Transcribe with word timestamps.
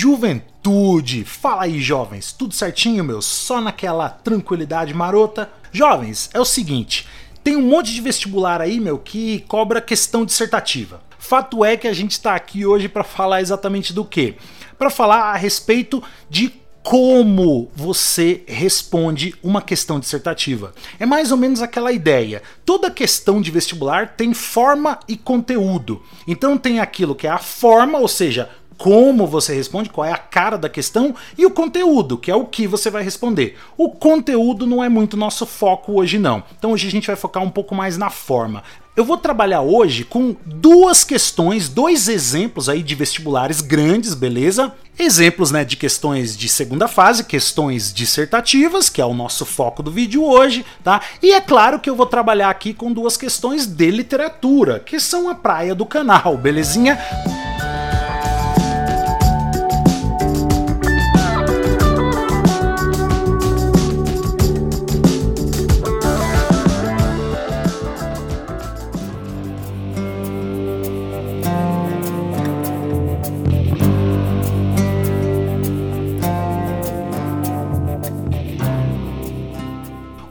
juventude! 0.00 1.26
Fala 1.26 1.64
aí, 1.64 1.78
jovens, 1.78 2.32
tudo 2.32 2.54
certinho, 2.54 3.04
meu? 3.04 3.20
Só 3.20 3.60
naquela 3.60 4.08
tranquilidade 4.08 4.94
marota? 4.94 5.50
Jovens, 5.70 6.30
é 6.32 6.40
o 6.40 6.44
seguinte: 6.44 7.06
tem 7.44 7.54
um 7.54 7.60
monte 7.68 7.92
de 7.92 8.00
vestibular 8.00 8.62
aí, 8.62 8.80
meu, 8.80 8.96
que 8.96 9.40
cobra 9.40 9.78
questão 9.78 10.24
dissertativa. 10.24 11.02
Fato 11.18 11.62
é 11.62 11.76
que 11.76 11.86
a 11.86 11.92
gente 11.92 12.12
está 12.12 12.34
aqui 12.34 12.64
hoje 12.64 12.88
para 12.88 13.04
falar 13.04 13.42
exatamente 13.42 13.92
do 13.92 14.02
que? 14.02 14.36
Para 14.78 14.88
falar 14.88 15.34
a 15.34 15.36
respeito 15.36 16.02
de 16.30 16.50
como 16.82 17.70
você 17.76 18.42
responde 18.46 19.34
uma 19.42 19.60
questão 19.60 20.00
dissertativa. 20.00 20.72
É 20.98 21.04
mais 21.04 21.30
ou 21.30 21.36
menos 21.36 21.60
aquela 21.60 21.92
ideia. 21.92 22.42
Toda 22.64 22.90
questão 22.90 23.40
de 23.40 23.50
vestibular 23.50 24.14
tem 24.16 24.32
forma 24.32 24.98
e 25.06 25.14
conteúdo. 25.16 26.02
Então 26.26 26.56
tem 26.56 26.80
aquilo 26.80 27.14
que 27.14 27.26
é 27.26 27.30
a 27.30 27.38
forma, 27.38 27.98
ou 27.98 28.08
seja, 28.08 28.48
como 28.80 29.26
você 29.26 29.54
responde, 29.54 29.90
qual 29.90 30.06
é 30.06 30.10
a 30.10 30.16
cara 30.16 30.56
da 30.56 30.66
questão, 30.66 31.14
e 31.36 31.44
o 31.44 31.50
conteúdo, 31.50 32.16
que 32.16 32.30
é 32.30 32.34
o 32.34 32.46
que 32.46 32.66
você 32.66 32.88
vai 32.88 33.02
responder. 33.02 33.58
O 33.76 33.90
conteúdo 33.90 34.66
não 34.66 34.82
é 34.82 34.88
muito 34.88 35.18
nosso 35.18 35.44
foco 35.44 36.00
hoje, 36.00 36.18
não. 36.18 36.42
Então 36.58 36.72
hoje 36.72 36.88
a 36.88 36.90
gente 36.90 37.06
vai 37.06 37.14
focar 37.14 37.42
um 37.42 37.50
pouco 37.50 37.74
mais 37.74 37.98
na 37.98 38.08
forma. 38.08 38.62
Eu 38.96 39.04
vou 39.04 39.18
trabalhar 39.18 39.60
hoje 39.60 40.02
com 40.02 40.34
duas 40.46 41.04
questões, 41.04 41.68
dois 41.68 42.08
exemplos 42.08 42.70
aí 42.70 42.82
de 42.82 42.94
vestibulares 42.94 43.60
grandes, 43.60 44.14
beleza? 44.14 44.72
Exemplos 44.98 45.50
né, 45.50 45.62
de 45.62 45.76
questões 45.76 46.34
de 46.34 46.48
segunda 46.48 46.88
fase, 46.88 47.24
questões 47.24 47.92
dissertativas, 47.92 48.88
que 48.88 49.00
é 49.00 49.04
o 49.04 49.12
nosso 49.12 49.44
foco 49.44 49.82
do 49.82 49.90
vídeo 49.90 50.24
hoje, 50.24 50.64
tá? 50.82 51.02
E 51.22 51.32
é 51.32 51.40
claro 51.40 51.80
que 51.80 51.90
eu 51.90 51.94
vou 51.94 52.06
trabalhar 52.06 52.48
aqui 52.48 52.72
com 52.72 52.90
duas 52.90 53.18
questões 53.18 53.66
de 53.66 53.90
literatura, 53.90 54.80
que 54.80 54.98
são 54.98 55.28
a 55.28 55.34
praia 55.34 55.74
do 55.74 55.84
canal, 55.84 56.34
belezinha? 56.38 56.98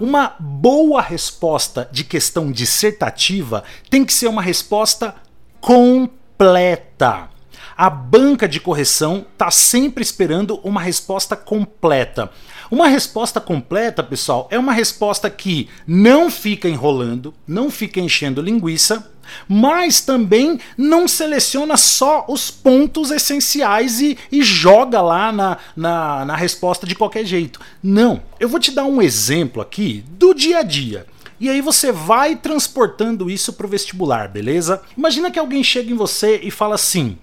Uma 0.09 0.33
boa 0.39 1.03
resposta 1.03 1.87
de 1.91 2.03
questão 2.03 2.51
dissertativa 2.51 3.63
tem 3.91 4.03
que 4.03 4.11
ser 4.11 4.25
uma 4.25 4.41
resposta 4.41 5.13
completa. 5.61 7.29
A 7.77 7.91
banca 7.91 8.47
de 8.47 8.59
correção 8.59 9.23
está 9.31 9.51
sempre 9.51 10.01
esperando 10.01 10.59
uma 10.63 10.81
resposta 10.81 11.35
completa. 11.35 12.31
Uma 12.71 12.87
resposta 12.87 13.41
completa, 13.41 14.03
pessoal, 14.03 14.47
é 14.51 14.59
uma 14.59 14.73
resposta 14.73 15.29
que 15.29 15.67
não 15.87 16.29
fica 16.29 16.69
enrolando, 16.69 17.33
não 17.47 17.71
fica 17.71 17.99
enchendo 17.99 18.41
linguiça, 18.41 19.09
mas 19.47 20.01
também 20.01 20.59
não 20.77 21.07
seleciona 21.07 21.77
só 21.77 22.25
os 22.27 22.51
pontos 22.51 23.11
essenciais 23.11 23.99
e, 23.99 24.17
e 24.31 24.43
joga 24.43 25.01
lá 25.01 25.31
na, 25.31 25.57
na, 25.75 26.25
na 26.25 26.35
resposta 26.35 26.85
de 26.85 26.95
qualquer 26.95 27.25
jeito. 27.25 27.59
Não. 27.81 28.21
Eu 28.39 28.49
vou 28.49 28.59
te 28.59 28.71
dar 28.71 28.85
um 28.85 29.01
exemplo 29.01 29.61
aqui 29.61 30.03
do 30.09 30.33
dia 30.33 30.59
a 30.59 30.63
dia. 30.63 31.05
E 31.39 31.49
aí 31.49 31.61
você 31.61 31.91
vai 31.91 32.35
transportando 32.35 33.31
isso 33.31 33.53
para 33.53 33.65
o 33.65 33.69
vestibular, 33.69 34.27
beleza? 34.27 34.81
Imagina 34.97 35.31
que 35.31 35.39
alguém 35.39 35.63
chega 35.63 35.91
em 35.91 35.95
você 35.95 36.39
e 36.43 36.51
fala 36.51 36.75
assim: 36.75 37.17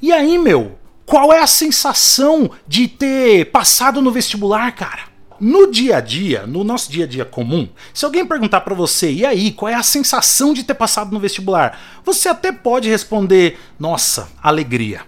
E 0.00 0.12
aí, 0.12 0.36
meu, 0.36 0.78
qual 1.04 1.32
é 1.32 1.40
a 1.40 1.46
sensação 1.46 2.50
de 2.66 2.88
ter 2.88 3.50
passado 3.50 4.00
no 4.00 4.10
vestibular, 4.10 4.72
cara? 4.72 5.12
No 5.40 5.70
dia 5.70 5.96
a 5.96 6.00
dia, 6.00 6.46
no 6.46 6.62
nosso 6.62 6.90
dia 6.90 7.04
a 7.04 7.08
dia 7.08 7.24
comum, 7.24 7.68
se 7.92 8.04
alguém 8.04 8.24
perguntar 8.24 8.60
para 8.60 8.76
você, 8.76 9.10
e 9.10 9.26
aí, 9.26 9.50
qual 9.50 9.68
é 9.68 9.74
a 9.74 9.82
sensação 9.82 10.54
de 10.54 10.62
ter 10.62 10.74
passado 10.74 11.12
no 11.12 11.18
vestibular? 11.18 11.78
Você 12.04 12.28
até 12.28 12.52
pode 12.52 12.88
responder, 12.88 13.58
nossa, 13.78 14.28
alegria. 14.40 15.02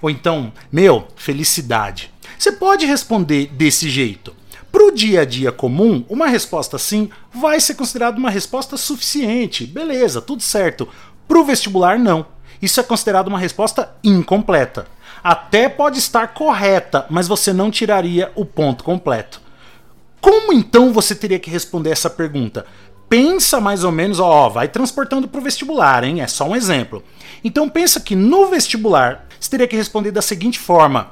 Ou 0.00 0.08
então, 0.08 0.52
meu, 0.70 1.08
felicidade. 1.16 2.12
Você 2.38 2.52
pode 2.52 2.86
responder 2.86 3.46
desse 3.46 3.90
jeito. 3.90 4.34
Para 4.70 4.84
o 4.84 4.92
dia 4.92 5.22
a 5.22 5.24
dia 5.24 5.50
comum, 5.50 6.04
uma 6.08 6.26
resposta 6.26 6.76
assim 6.76 7.10
vai 7.32 7.58
ser 7.58 7.74
considerada 7.74 8.18
uma 8.18 8.30
resposta 8.30 8.76
suficiente. 8.76 9.66
Beleza, 9.66 10.20
tudo 10.20 10.42
certo. 10.42 10.88
Para 11.26 11.38
o 11.38 11.44
vestibular, 11.44 11.98
não. 11.98 12.26
Isso 12.60 12.78
é 12.80 12.82
considerado 12.82 13.28
uma 13.28 13.38
resposta 13.38 13.94
incompleta. 14.04 14.86
Até 15.24 15.70
pode 15.70 15.98
estar 15.98 16.28
correta, 16.28 17.06
mas 17.08 17.26
você 17.26 17.50
não 17.50 17.70
tiraria 17.70 18.30
o 18.34 18.44
ponto 18.44 18.84
completo. 18.84 19.40
Como 20.20 20.52
então 20.52 20.92
você 20.92 21.14
teria 21.14 21.38
que 21.38 21.48
responder 21.48 21.88
essa 21.88 22.10
pergunta? 22.10 22.66
Pensa 23.08 23.58
mais 23.58 23.84
ou 23.84 23.90
menos, 23.90 24.20
ó, 24.20 24.50
vai 24.50 24.68
transportando 24.68 25.26
para 25.26 25.40
o 25.40 25.42
vestibular, 25.42 26.04
hein? 26.04 26.20
É 26.20 26.26
só 26.26 26.44
um 26.46 26.54
exemplo. 26.54 27.02
Então 27.42 27.70
pensa 27.70 28.00
que 28.00 28.14
no 28.14 28.48
vestibular 28.48 29.26
você 29.40 29.50
teria 29.50 29.66
que 29.66 29.76
responder 29.76 30.10
da 30.10 30.20
seguinte 30.20 30.58
forma: 30.58 31.10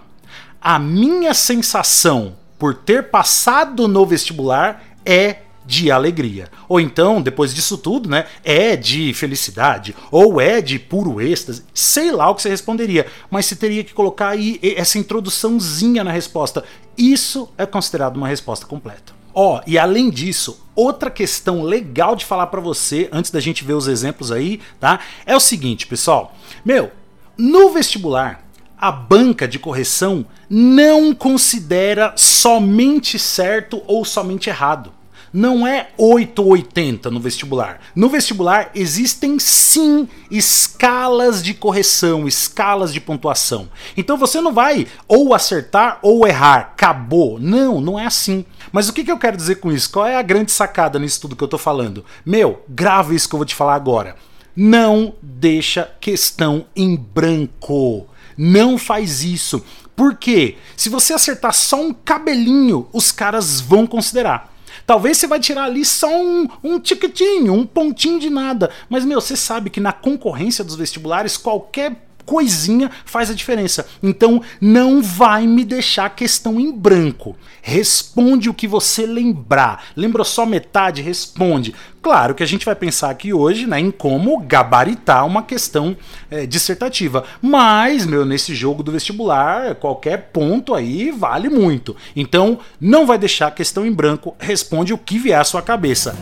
a 0.61 0.79
minha 0.79 1.33
sensação 1.33 2.37
por 2.59 2.75
ter 2.75 3.11
passado 3.11 3.89
no 3.89 4.05
vestibular 4.05 4.83
é 5.07 5.39
de 5.65 5.91
alegria. 5.91 6.49
Ou 6.69 6.81
então, 6.81 7.21
depois 7.21 7.55
disso 7.55 7.79
tudo, 7.79 8.09
né, 8.09 8.27
é 8.45 8.77
de 8.77 9.13
felicidade, 9.15 9.95
ou 10.11 10.41
é 10.41 10.61
de 10.61 10.79
puro 10.79 11.21
êxtase, 11.21 11.65
sei 11.73 12.11
lá 12.11 12.29
o 12.31 12.35
que 12.35 12.43
você 12.43 12.49
responderia, 12.49 13.07
mas 13.31 13.47
você 13.47 13.57
teria 13.57 13.85
que 13.85 13.95
colocar 13.95 14.29
aí 14.29 14.59
essa 14.77 14.99
introduçãozinha 14.99 16.05
na 16.05 16.13
resposta. 16.13 16.65
Isso 16.97 17.49
é 17.57 17.65
considerado 17.65 18.17
uma 18.17 18.29
resposta 18.29 18.67
completa. 18.67 19.13
Ó, 19.35 19.57
oh, 19.57 19.61
e 19.67 19.79
além 19.79 20.11
disso, 20.11 20.61
outra 20.77 21.11
questão 21.11 21.63
legal 21.63 22.15
de 22.15 22.27
falar 22.27 22.49
para 22.49 22.61
você, 22.61 23.09
antes 23.11 23.31
da 23.31 23.41
gente 23.41 23.65
ver 23.65 23.73
os 23.73 23.89
exemplos 23.89 24.31
aí, 24.31 24.61
tá? 24.79 25.01
É 25.25 25.35
o 25.35 25.41
seguinte, 25.41 25.87
pessoal. 25.87 26.35
Meu, 26.63 26.91
no 27.39 27.71
vestibular, 27.71 28.45
a 28.77 28.93
banca 28.93 29.49
de 29.49 29.59
correção 29.59 30.27
não 30.51 31.15
considera 31.15 32.13
somente 32.15 33.19
certo 33.19 33.83
ou 33.87 34.05
somente 34.05 34.51
errado 34.51 34.93
não 35.33 35.67
é 35.67 35.89
8 35.97 36.43
ou 36.43 36.49
80 36.51 37.11
no 37.11 37.19
vestibular. 37.19 37.81
No 37.95 38.09
vestibular 38.09 38.71
existem 38.75 39.39
sim 39.39 40.09
escalas 40.31 41.43
de 41.43 41.55
correção, 41.55 42.29
escalas 42.29 42.93
de 42.93 43.01
pontuação. 43.01 43.69
Então 43.97 44.19
você 44.19 44.41
não 44.41 44.53
vai 44.53 44.87
ou 45.09 45.35
acertar 45.35 45.99
ou 46.03 46.27
errar, 46.27 46.59
acabou. 46.59 47.39
Não, 47.41 47.81
não 47.81 47.99
é 47.99 48.07
assim. 48.07 48.45
Mas 48.71 48.89
o 48.89 48.93
que, 48.93 49.05
que 49.05 49.11
eu 49.11 49.19
quero 49.19 49.37
dizer 49.37 49.57
com 49.57 49.73
isso? 49.73 49.91
Qual 49.91 50.07
é 50.07 50.17
a 50.17 50.23
grande 50.23 50.53
sacada 50.53 50.99
nisso 50.99 51.21
tudo 51.23 51.37
que 51.37 51.45
eu 51.45 51.49
tô 51.49 51.59
falando? 51.59 52.05
Meu, 52.25 52.63
grave 52.69 53.15
isso 53.15 53.29
que 53.29 53.35
eu 53.35 53.39
vou 53.39 53.47
te 53.47 53.55
falar 53.55 53.75
agora. 53.75 54.17
Não 54.55 55.15
deixa 55.23 55.91
questão 55.99 56.67
em 56.77 56.95
branco. 56.95 58.07
Não 58.37 58.77
faz 58.77 59.23
isso. 59.23 59.65
Por 59.97 60.17
quê? 60.17 60.57
Se 60.77 60.89
você 60.89 61.13
acertar 61.13 61.55
só 61.55 61.81
um 61.81 61.93
cabelinho, 61.93 62.89
os 62.93 63.13
caras 63.13 63.61
vão 63.61 63.87
considerar. 63.87 64.52
Talvez 64.87 65.19
você 65.19 65.27
vai 65.27 65.41
tirar 65.41 65.65
ali 65.65 65.85
só 65.85 66.09
um, 66.09 66.49
um 66.63 66.79
tiquitinho, 66.79 67.53
um 67.53 67.67
pontinho 67.67 68.19
de 68.19 68.31
nada. 68.31 68.71
Mas, 68.89 69.05
meu, 69.05 69.21
você 69.21 69.37
sabe 69.37 69.71
que 69.71 69.81
na 69.81 69.93
concorrência 69.93 70.65
dos 70.65 70.77
vestibulares, 70.77 71.37
qualquer 71.37 72.12
coisinha 72.25 72.91
faz 73.05 73.31
a 73.31 73.35
diferença. 73.35 73.87
Então 74.03 74.43
não 74.61 75.03
vai 75.03 75.47
me 75.47 75.65
deixar 75.65 76.11
questão 76.11 76.59
em 76.59 76.73
branco. 76.73 77.37
Responde 77.61 78.49
o 78.49 78.55
que 78.55 78.67
você 78.67 79.07
lembrar. 79.07 79.85
Lembrou 79.97 80.25
só 80.25 80.45
metade? 80.45 81.01
Responde. 81.01 81.75
Claro 82.03 82.35
que 82.35 82.43
a 82.43 82.47
gente 82.47 82.65
vai 82.65 82.75
pensar 82.75 83.11
aqui 83.11 83.33
hoje 83.33 83.67
né, 83.67 83.79
em 83.79 83.93
como 83.93 84.41
gabaritar 84.41 85.25
uma 85.25 85.45
questão 85.45 85.97
é, 86.29 86.45
dissertativa. 86.45 87.25
Mas, 87.41 88.05
meu, 88.05 88.25
nesse 88.25 88.55
jogo 88.55 88.83
do 88.83 88.91
vestibular, 88.91 89.77
qualquer 89.77 90.31
ponto 90.33 90.75
aí 90.75 91.13
vale 91.13 91.49
muito. 91.49 91.97
Então, 92.17 92.59
não 92.81 93.07
vai 93.07 93.19
deixar 93.19 93.55
questão 93.55 93.87
em 93.87 93.93
branco, 93.93 94.35
responde 94.41 94.93
o 94.93 94.99
que 94.99 95.19
vier 95.19 95.39
à 95.39 95.45
sua 95.45 95.63
cabeça. 95.63 96.17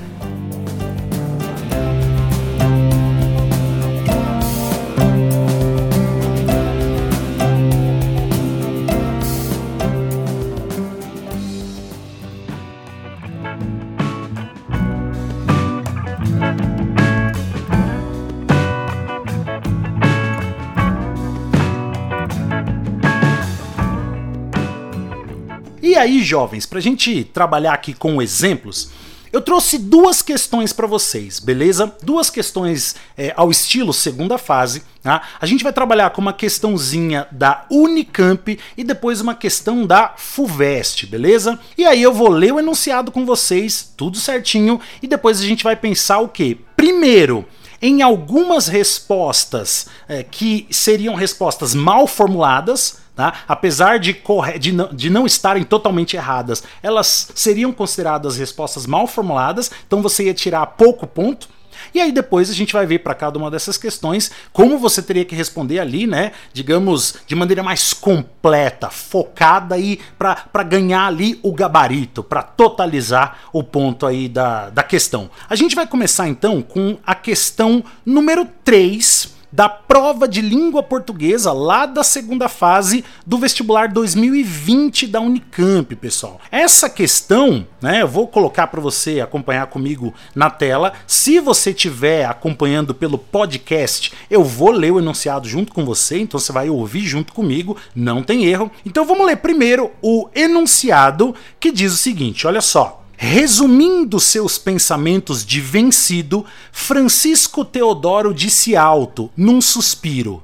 Aí, 26.00 26.22
jovens, 26.22 26.66
para 26.66 26.78
a 26.78 26.82
gente 26.82 27.24
trabalhar 27.24 27.74
aqui 27.74 27.94
com 27.94 28.20
exemplos, 28.20 28.90
Eu 29.32 29.40
trouxe 29.40 29.78
duas 29.78 30.22
questões 30.22 30.72
para 30.72 30.88
vocês, 30.88 31.38
beleza? 31.38 31.94
Duas 32.02 32.28
questões 32.28 32.96
é, 33.16 33.32
ao 33.36 33.48
estilo 33.48 33.92
segunda 33.92 34.36
fase. 34.36 34.82
Tá? 35.04 35.22
A 35.40 35.46
gente 35.46 35.62
vai 35.62 35.72
trabalhar 35.72 36.10
com 36.10 36.20
uma 36.20 36.32
questãozinha 36.32 37.28
da 37.30 37.64
Unicamp 37.70 38.58
e 38.76 38.82
depois 38.82 39.20
uma 39.20 39.36
questão 39.36 39.86
da 39.86 40.14
FUVEST, 40.16 41.06
beleza? 41.06 41.60
E 41.78 41.84
aí 41.84 42.02
eu 42.02 42.12
vou 42.12 42.28
ler 42.28 42.52
o 42.52 42.58
enunciado 42.58 43.12
com 43.12 43.24
vocês, 43.24 43.92
tudo 43.96 44.18
certinho, 44.18 44.80
e 45.00 45.06
depois 45.06 45.40
a 45.40 45.44
gente 45.44 45.62
vai 45.62 45.76
pensar 45.76 46.18
o 46.18 46.28
quê? 46.28 46.58
Primeiro, 46.76 47.46
em 47.80 48.02
algumas 48.02 48.66
respostas 48.66 49.86
é, 50.08 50.24
que 50.24 50.66
seriam 50.72 51.14
respostas 51.14 51.72
mal 51.72 52.08
formuladas, 52.08 52.98
Tá? 53.14 53.34
Apesar 53.46 53.98
de, 53.98 54.16
de, 54.58 54.72
não, 54.72 54.88
de 54.94 55.10
não 55.10 55.26
estarem 55.26 55.64
totalmente 55.64 56.16
erradas, 56.16 56.62
elas 56.82 57.30
seriam 57.34 57.72
consideradas 57.72 58.38
respostas 58.38 58.86
mal 58.86 59.06
formuladas, 59.06 59.70
então 59.86 60.00
você 60.00 60.24
ia 60.24 60.34
tirar 60.34 60.64
pouco 60.66 61.06
ponto. 61.06 61.48
E 61.94 62.00
aí 62.00 62.12
depois 62.12 62.50
a 62.50 62.54
gente 62.54 62.72
vai 62.72 62.86
ver 62.86 63.00
para 63.00 63.14
cada 63.14 63.38
uma 63.38 63.50
dessas 63.50 63.76
questões 63.76 64.30
como 64.52 64.78
você 64.78 65.02
teria 65.02 65.24
que 65.24 65.34
responder 65.34 65.78
ali, 65.78 66.06
né? 66.06 66.32
Digamos, 66.52 67.16
de 67.26 67.34
maneira 67.34 67.62
mais 67.62 67.92
completa, 67.92 68.90
focada 68.90 69.74
aí 69.74 69.98
para 70.18 70.62
ganhar 70.62 71.06
ali 71.06 71.38
o 71.42 71.52
gabarito, 71.52 72.22
para 72.22 72.42
totalizar 72.42 73.38
o 73.52 73.62
ponto 73.62 74.06
aí 74.06 74.28
da, 74.28 74.70
da 74.70 74.82
questão. 74.82 75.30
A 75.48 75.56
gente 75.56 75.74
vai 75.74 75.86
começar 75.86 76.28
então 76.28 76.62
com 76.62 76.98
a 77.04 77.14
questão 77.14 77.82
número 78.04 78.46
3 78.64 79.39
da 79.52 79.68
prova 79.68 80.28
de 80.28 80.40
língua 80.40 80.82
portuguesa 80.82 81.52
lá 81.52 81.86
da 81.86 82.04
segunda 82.04 82.48
fase 82.48 83.04
do 83.26 83.38
vestibular 83.38 83.88
2020 83.88 85.06
da 85.06 85.20
Unicamp, 85.20 85.94
pessoal. 85.96 86.40
Essa 86.50 86.88
questão, 86.88 87.66
né, 87.80 88.02
eu 88.02 88.08
vou 88.08 88.26
colocar 88.26 88.66
para 88.68 88.80
você 88.80 89.20
acompanhar 89.20 89.66
comigo 89.66 90.14
na 90.34 90.50
tela. 90.50 90.92
Se 91.06 91.40
você 91.40 91.70
estiver 91.70 92.24
acompanhando 92.24 92.94
pelo 92.94 93.18
podcast, 93.18 94.12
eu 94.30 94.44
vou 94.44 94.70
ler 94.70 94.92
o 94.92 94.98
enunciado 94.98 95.48
junto 95.48 95.72
com 95.72 95.84
você, 95.84 96.18
então 96.18 96.38
você 96.38 96.52
vai 96.52 96.68
ouvir 96.68 97.02
junto 97.02 97.32
comigo, 97.32 97.76
não 97.94 98.22
tem 98.22 98.44
erro. 98.44 98.70
Então 98.84 99.04
vamos 99.04 99.26
ler 99.26 99.36
primeiro 99.36 99.90
o 100.02 100.28
enunciado 100.34 101.34
que 101.58 101.72
diz 101.72 101.92
o 101.92 101.96
seguinte: 101.96 102.46
olha 102.46 102.60
só. 102.60 102.99
Resumindo 103.22 104.18
seus 104.18 104.56
pensamentos 104.56 105.44
de 105.44 105.60
vencido, 105.60 106.42
Francisco 106.72 107.66
Teodoro 107.66 108.32
disse 108.32 108.74
alto, 108.74 109.30
num 109.36 109.60
suspiro: 109.60 110.42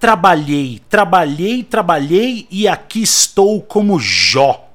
Trabalhei, 0.00 0.80
trabalhei, 0.88 1.62
trabalhei 1.62 2.46
e 2.50 2.66
aqui 2.66 3.02
estou 3.02 3.60
como 3.60 4.00
Jó. 4.00 4.70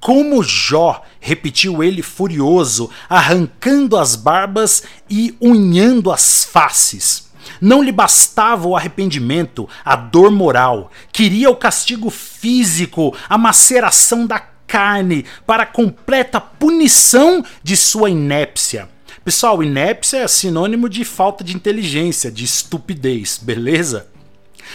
Como 0.00 0.42
Jó, 0.42 1.00
repetiu 1.20 1.80
ele 1.80 2.02
furioso, 2.02 2.90
arrancando 3.08 3.96
as 3.96 4.16
barbas 4.16 4.82
e 5.08 5.36
unhando 5.40 6.10
as 6.10 6.42
faces. 6.42 7.30
Não 7.60 7.84
lhe 7.84 7.92
bastava 7.92 8.66
o 8.66 8.74
arrependimento, 8.74 9.68
a 9.84 9.94
dor 9.94 10.32
moral, 10.32 10.90
queria 11.12 11.50
o 11.50 11.56
castigo 11.56 12.10
físico, 12.10 13.16
a 13.28 13.38
maceração 13.38 14.26
da 14.26 14.40
carne 14.70 15.24
para 15.44 15.66
completa 15.66 16.40
punição 16.40 17.44
de 17.60 17.76
sua 17.76 18.08
inépcia. 18.08 18.88
Pessoal, 19.24 19.64
inépcia 19.64 20.20
é 20.20 20.28
sinônimo 20.28 20.88
de 20.88 21.04
falta 21.04 21.42
de 21.42 21.56
inteligência, 21.56 22.30
de 22.30 22.44
estupidez, 22.44 23.36
beleza? 23.42 24.06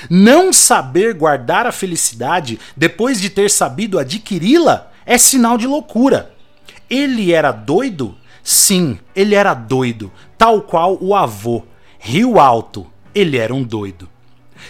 Não 0.09 0.51
saber 0.51 1.13
guardar 1.13 1.65
a 1.65 1.71
felicidade 1.71 2.59
depois 2.75 3.21
de 3.21 3.29
ter 3.29 3.49
sabido 3.49 3.97
adquiri-la 3.97 4.91
é 5.05 5.17
sinal 5.17 5.57
de 5.57 5.65
loucura. 5.65 6.33
Ele 6.89 7.31
era 7.31 7.53
doido? 7.53 8.17
Sim, 8.43 8.99
ele 9.15 9.33
era 9.33 9.53
doido, 9.53 10.11
tal 10.37 10.61
qual 10.63 10.97
o 11.01 11.15
avô. 11.15 11.63
Rio 11.97 12.37
Alto, 12.37 12.85
ele 13.15 13.37
era 13.37 13.53
um 13.53 13.63
doido. 13.63 14.09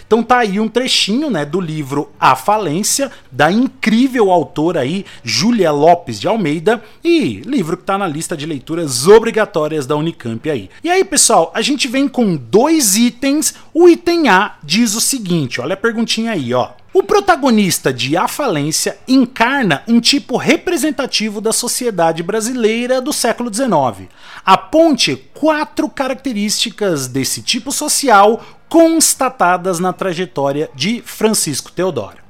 Então 0.06 0.22
tá 0.22 0.38
aí 0.38 0.58
um 0.58 0.68
trechinho, 0.68 1.30
né, 1.30 1.44
do 1.44 1.60
livro 1.60 2.10
A 2.18 2.34
Falência, 2.34 3.10
da 3.30 3.50
incrível 3.50 4.30
autora 4.30 4.80
aí, 4.80 5.04
Júlia 5.22 5.70
Lopes 5.70 6.20
de 6.20 6.28
Almeida, 6.28 6.82
e 7.04 7.42
livro 7.44 7.76
que 7.76 7.84
tá 7.84 7.96
na 7.96 8.06
lista 8.06 8.36
de 8.36 8.46
leituras 8.46 9.06
obrigatórias 9.06 9.86
da 9.86 9.96
Unicamp 9.96 10.48
aí. 10.50 10.70
E 10.82 10.90
aí, 10.90 11.04
pessoal, 11.04 11.50
a 11.54 11.62
gente 11.62 11.88
vem 11.88 12.08
com 12.08 12.36
dois 12.36 12.96
itens. 12.96 13.54
O 13.72 13.88
item 13.88 14.28
A 14.28 14.56
diz 14.62 14.94
o 14.94 15.00
seguinte, 15.00 15.60
olha 15.60 15.74
a 15.74 15.76
perguntinha 15.76 16.32
aí, 16.32 16.52
ó. 16.52 16.70
O 16.96 17.02
protagonista 17.02 17.92
de 17.92 18.16
A 18.16 18.26
Falência 18.26 18.96
encarna 19.06 19.82
um 19.86 20.00
tipo 20.00 20.38
representativo 20.38 21.42
da 21.42 21.52
sociedade 21.52 22.22
brasileira 22.22 23.02
do 23.02 23.12
século 23.12 23.52
XIX. 23.52 24.08
Aponte 24.42 25.14
quatro 25.34 25.90
características 25.90 27.06
desse 27.06 27.42
tipo 27.42 27.70
social 27.70 28.42
constatadas 28.68 29.78
na 29.78 29.92
trajetória 29.92 30.70
de 30.74 31.02
Francisco 31.02 31.70
Teodoro. 31.72 32.26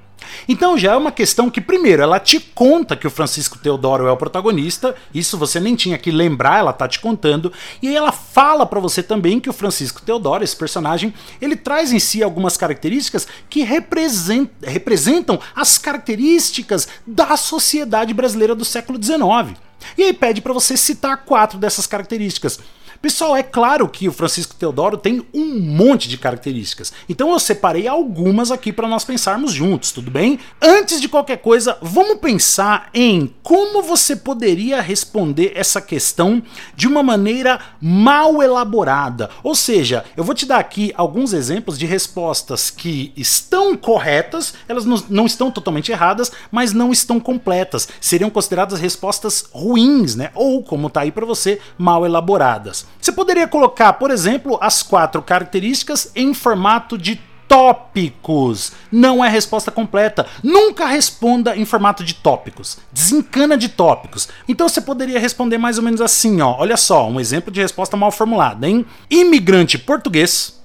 Então 0.49 0.77
já 0.77 0.93
é 0.93 0.97
uma 0.97 1.12
questão 1.12 1.49
que, 1.49 1.61
primeiro, 1.61 2.03
ela 2.03 2.19
te 2.19 2.38
conta 2.41 2.97
que 2.97 3.06
o 3.06 3.11
Francisco 3.11 3.59
Teodoro 3.59 4.06
é 4.06 4.12
o 4.12 4.17
protagonista, 4.17 4.94
isso 5.15 5.38
você 5.38 5.61
nem 5.61 5.75
tinha 5.75 5.97
que 5.97 6.11
lembrar, 6.11 6.59
ela 6.59 6.73
tá 6.73 6.87
te 6.87 7.00
contando, 7.00 7.53
e 7.81 7.88
aí 7.88 7.97
ela 7.97 8.12
fala 8.12 8.67
para 8.67 8.81
você 8.81 9.03
também 9.03 9.41
que 9.41 9.49
o 9.49 9.53
Francisco 9.53 10.03
Teodoro, 10.03 10.44
esse 10.44 10.56
personagem, 10.56 11.15
ele 11.41 11.56
traz 11.56 11.93
em 11.93 11.99
si 11.99 12.23
algumas 12.23 12.56
características 12.56 13.27
que 13.49 13.62
representam 13.62 15.41
as 15.55 15.79
características 15.79 16.88
da 17.06 17.37
sociedade 17.37 18.12
brasileira 18.12 18.55
do 18.55 18.65
século 18.65 19.03
XIX. 19.03 19.59
E 19.97 20.03
aí 20.03 20.12
pede 20.12 20.41
para 20.41 20.53
você 20.53 20.77
citar 20.77 21.25
quatro 21.25 21.59
dessas 21.59 21.87
características. 21.87 22.59
Pessoal, 23.00 23.37
é 23.37 23.43
claro 23.43 23.88
que 23.88 24.08
o 24.08 24.12
Francisco 24.12 24.54
Teodoro 24.54 24.96
tem 24.96 25.25
um 25.32 25.60
monte 25.60 26.08
de 26.08 26.16
características, 26.16 26.93
então 27.08 27.31
eu 27.31 27.38
separei 27.38 27.87
algumas 27.87 28.50
aqui 28.50 28.72
para 28.72 28.88
nós 28.88 29.04
pensarmos 29.04 29.52
juntos, 29.52 29.93
tudo 29.93 30.10
bem? 30.10 30.38
Antes 30.60 31.00
de 31.00 31.08
qualquer 31.08 31.38
coisa, 31.38 31.78
vamos 31.82 32.19
pensar 32.19 32.88
em 32.94 33.32
como 33.43 33.82
você 33.82 34.16
poderia 34.16 34.81
responder 34.81 35.52
essa 35.54 35.81
questão 35.81 36.43
de 36.75 36.87
uma 36.87 37.02
maneira 37.02 37.60
mal 37.81 38.43
elaborada. 38.43 39.31
Ou 39.42 39.54
seja, 39.54 40.04
eu 40.16 40.25
vou 40.25 40.34
te 40.34 40.46
dar 40.46 40.58
aqui 40.58 40.92
alguns 40.96 41.32
exemplos 41.32 41.78
de 41.78 41.87
respostas 41.87 42.70
que 42.70 43.12
estão 43.16 43.76
corretas, 43.76 44.54
elas 44.68 44.85
não, 44.85 45.26
estão 45.26 45.50
totalmente 45.50 45.92
erradas, 45.92 46.32
mas 46.50 46.73
não 46.73 46.92
estão 46.92 47.21
completas. 47.21 47.88
Seriam 48.00 48.30
consideradas 48.30 48.80
respostas 48.80 49.47
ruins, 49.52 50.16
né? 50.16 50.30
Ou, 50.35 50.62
como 50.62 50.90
tá 50.90 51.02
aí 51.02 51.12
para 51.12 51.26
você, 51.26 51.61
mal 51.76 52.06
elaboradas. 52.06 52.86
Você 53.00 53.12
poderia 53.12 53.47
colocar, 53.47 53.93
por 53.95 54.11
exemplo, 54.11 54.59
as 54.61 54.83
quatro 54.83 55.23
características 55.23 56.11
em 56.14 56.35
formato 56.35 56.99
de 56.99 57.21
tópicos. 57.49 58.73
Não 58.90 59.25
é 59.25 59.28
resposta 59.28 59.71
completa. 59.71 60.26
Nunca 60.43 60.87
responda 60.87 61.57
em 61.57 61.64
formato 61.64 62.05
de 62.05 62.14
tópicos. 62.14 62.78
Desencana 62.93 63.57
de 63.57 63.69
tópicos. 63.69 64.28
Então 64.49 64.69
você 64.69 64.81
poderia 64.81 65.21
responder 65.21 65.59
mais 65.59 65.78
ou 65.78 65.85
menos 65.85 66.00
assim, 66.00 66.40
ó. 66.40 66.57
Olha 66.59 66.76
só, 66.76 67.09
um 67.09 67.21
exemplo 67.21 67.52
de 67.52 67.61
resposta 67.61 67.97
mal 67.97 68.11
formulada, 68.11 68.69
hein? 68.69 68.85
Imigrante 69.09 69.78
português, 69.78 70.61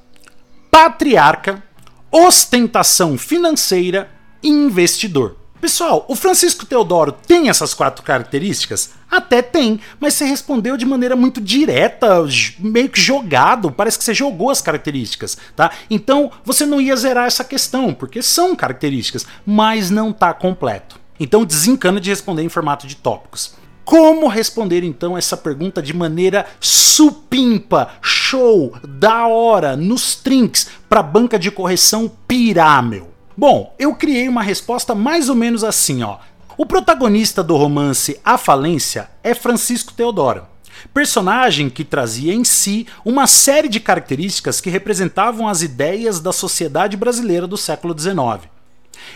patriarca, 0.69 1.63
ostentação 2.11 3.17
financeira 3.17 4.09
investidor. 4.43 5.40
Pessoal, 5.61 6.05
o 6.07 6.15
Francisco 6.15 6.65
Teodoro 6.65 7.11
tem 7.11 7.47
essas 7.47 7.75
quatro 7.75 8.03
características? 8.03 8.93
Até 9.09 9.43
tem, 9.43 9.79
mas 9.99 10.15
você 10.15 10.25
respondeu 10.25 10.75
de 10.75 10.87
maneira 10.87 11.15
muito 11.15 11.39
direta, 11.39 12.25
meio 12.57 12.89
que 12.89 12.99
jogado, 12.99 13.71
parece 13.71 13.99
que 13.99 14.03
você 14.03 14.11
jogou 14.11 14.49
as 14.49 14.59
características, 14.59 15.37
tá? 15.55 15.69
Então 15.87 16.31
você 16.43 16.65
não 16.65 16.81
ia 16.81 16.95
zerar 16.95 17.27
essa 17.27 17.43
questão, 17.43 17.93
porque 17.93 18.23
são 18.23 18.55
características, 18.55 19.27
mas 19.45 19.91
não 19.91 20.11
tá 20.11 20.33
completo. 20.33 20.99
Então 21.19 21.45
desencana 21.45 22.01
de 22.01 22.09
responder 22.09 22.41
em 22.41 22.49
formato 22.49 22.87
de 22.87 22.95
tópicos. 22.95 23.53
Como 23.85 24.27
responder 24.27 24.83
então 24.83 25.15
essa 25.15 25.37
pergunta 25.37 25.79
de 25.79 25.93
maneira 25.93 26.47
supimpa, 26.59 27.91
show, 28.01 28.73
da 28.83 29.27
hora, 29.27 29.77
nos 29.77 30.15
trinks, 30.15 30.69
para 30.89 31.03
banca 31.03 31.37
de 31.37 31.51
correção 31.51 32.11
pirámel? 32.27 33.10
Bom, 33.41 33.73
eu 33.79 33.95
criei 33.95 34.29
uma 34.29 34.43
resposta 34.43 34.93
mais 34.93 35.27
ou 35.27 35.33
menos 35.33 35.63
assim, 35.63 36.03
ó. 36.03 36.19
O 36.55 36.63
protagonista 36.63 37.41
do 37.41 37.57
romance 37.57 38.19
A 38.23 38.37
Falência 38.37 39.09
é 39.23 39.33
Francisco 39.33 39.93
Teodoro, 39.93 40.45
personagem 40.93 41.67
que 41.67 41.83
trazia 41.83 42.35
em 42.35 42.43
si 42.43 42.85
uma 43.03 43.25
série 43.25 43.67
de 43.67 43.79
características 43.79 44.61
que 44.61 44.69
representavam 44.69 45.47
as 45.47 45.63
ideias 45.63 46.19
da 46.19 46.31
sociedade 46.31 46.95
brasileira 46.95 47.47
do 47.47 47.57
século 47.57 47.99
XIX. 47.99 48.47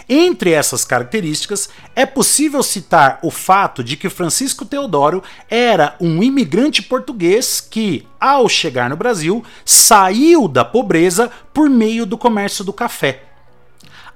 Entre 0.09 0.53
essas 0.53 0.83
características, 0.83 1.69
é 1.95 2.03
possível 2.03 2.63
citar 2.63 3.19
o 3.21 3.29
fato 3.29 3.83
de 3.83 3.95
que 3.95 4.09
Francisco 4.09 4.65
Teodoro 4.65 5.21
era 5.47 5.95
um 6.01 6.23
imigrante 6.23 6.81
português 6.81 7.61
que, 7.61 8.07
ao 8.19 8.49
chegar 8.49 8.89
no 8.89 8.97
Brasil, 8.97 9.43
saiu 9.63 10.47
da 10.47 10.65
pobreza 10.65 11.29
por 11.53 11.69
meio 11.69 12.07
do 12.07 12.17
comércio 12.17 12.63
do 12.63 12.73
café 12.73 13.24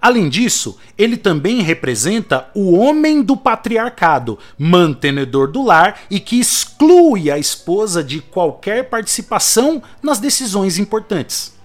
Além 0.01 0.29
disso, 0.29 0.77
ele 0.97 1.17
também 1.17 1.61
representa 1.61 2.47
o 2.55 2.73
homem 2.73 3.21
do 3.21 3.35
patriarcado, 3.35 4.39
mantenedor 4.57 5.51
do 5.51 5.63
lar 5.63 6.01
e 6.09 6.19
que 6.19 6.39
exclui 6.39 7.29
a 7.29 7.37
esposa 7.37 8.01
de 8.03 8.21
qualquer 8.21 8.89
participação 8.89 9.83
nas 10.01 10.19
decisões 10.19 10.77
importantes. 10.77 11.59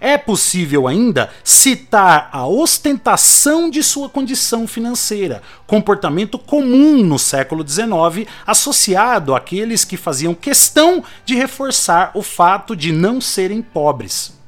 É 0.00 0.18
possível 0.18 0.88
ainda 0.88 1.30
citar 1.44 2.28
a 2.32 2.44
ostentação 2.44 3.70
de 3.70 3.84
sua 3.84 4.08
condição 4.08 4.66
financeira, 4.66 5.40
comportamento 5.64 6.40
comum 6.40 7.04
no 7.04 7.20
século 7.20 7.64
XIX, 7.66 8.28
associado 8.44 9.32
àqueles 9.32 9.84
que 9.84 9.96
faziam 9.96 10.34
questão 10.34 11.04
de 11.24 11.36
reforçar 11.36 12.10
o 12.14 12.22
fato 12.22 12.74
de 12.74 12.90
não 12.90 13.20
serem 13.20 13.62
pobres. 13.62 14.41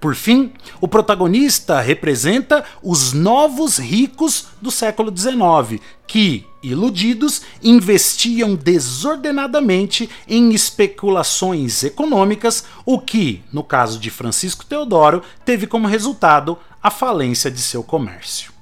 Por 0.00 0.14
fim, 0.14 0.50
o 0.80 0.88
protagonista 0.88 1.78
representa 1.78 2.64
os 2.82 3.12
novos 3.12 3.76
ricos 3.76 4.46
do 4.60 4.70
século 4.70 5.14
XIX, 5.14 5.78
que, 6.06 6.46
iludidos, 6.62 7.42
investiam 7.62 8.54
desordenadamente 8.54 10.08
em 10.26 10.52
especulações 10.54 11.84
econômicas, 11.84 12.64
o 12.86 12.98
que, 12.98 13.42
no 13.52 13.62
caso 13.62 13.98
de 13.98 14.10
Francisco 14.10 14.64
Teodoro, 14.64 15.22
teve 15.44 15.66
como 15.66 15.86
resultado 15.86 16.58
a 16.82 16.90
falência 16.90 17.50
de 17.50 17.60
seu 17.60 17.82
comércio. 17.82 18.52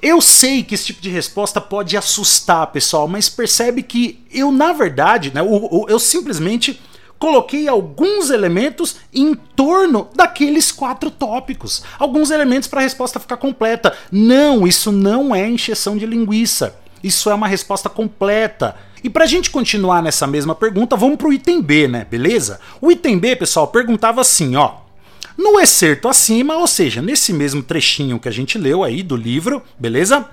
Eu 0.00 0.20
sei 0.20 0.62
que 0.62 0.76
esse 0.76 0.86
tipo 0.86 1.00
de 1.00 1.08
resposta 1.08 1.60
pode 1.60 1.96
assustar, 1.96 2.68
pessoal, 2.68 3.08
mas 3.08 3.28
percebe 3.28 3.82
que 3.82 4.24
eu, 4.30 4.52
na 4.52 4.72
verdade, 4.72 5.32
né, 5.34 5.40
eu, 5.40 5.46
eu, 5.72 5.86
eu 5.88 5.98
simplesmente 5.98 6.80
coloquei 7.18 7.68
alguns 7.68 8.30
elementos 8.30 8.96
em 9.12 9.34
torno 9.34 10.08
daqueles 10.14 10.70
quatro 10.70 11.10
tópicos. 11.10 11.82
Alguns 11.98 12.30
elementos 12.30 12.68
para 12.68 12.80
a 12.80 12.82
resposta 12.82 13.20
ficar 13.20 13.36
completa. 13.36 13.96
Não, 14.10 14.66
isso 14.66 14.92
não 14.92 15.34
é 15.34 15.48
encheção 15.48 15.96
de 15.96 16.06
linguiça. 16.06 16.76
Isso 17.02 17.28
é 17.30 17.34
uma 17.34 17.48
resposta 17.48 17.88
completa. 17.88 18.76
E 19.02 19.10
para 19.10 19.24
a 19.24 19.26
gente 19.26 19.50
continuar 19.50 20.02
nessa 20.02 20.26
mesma 20.26 20.54
pergunta, 20.54 20.96
vamos 20.96 21.16
para 21.16 21.28
o 21.28 21.32
item 21.32 21.60
B, 21.60 21.86
né? 21.86 22.06
Beleza? 22.10 22.58
O 22.80 22.90
item 22.90 23.18
B, 23.18 23.36
pessoal, 23.36 23.68
perguntava 23.68 24.22
assim, 24.22 24.56
ó. 24.56 24.76
No 25.36 25.60
excerto 25.60 26.08
acima, 26.08 26.56
ou 26.56 26.66
seja, 26.66 27.02
nesse 27.02 27.32
mesmo 27.32 27.62
trechinho 27.62 28.18
que 28.18 28.28
a 28.28 28.32
gente 28.32 28.56
leu 28.56 28.82
aí 28.82 29.02
do 29.02 29.16
livro, 29.16 29.62
beleza? 29.78 30.24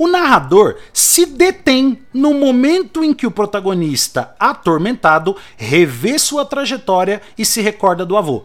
O 0.00 0.08
narrador 0.08 0.76
se 0.94 1.26
detém 1.26 1.98
no 2.14 2.32
momento 2.32 3.04
em 3.04 3.12
que 3.12 3.26
o 3.26 3.30
protagonista, 3.30 4.34
atormentado, 4.40 5.36
revê 5.58 6.18
sua 6.18 6.42
trajetória 6.42 7.20
e 7.36 7.44
se 7.44 7.60
recorda 7.60 8.06
do 8.06 8.16
avô. 8.16 8.44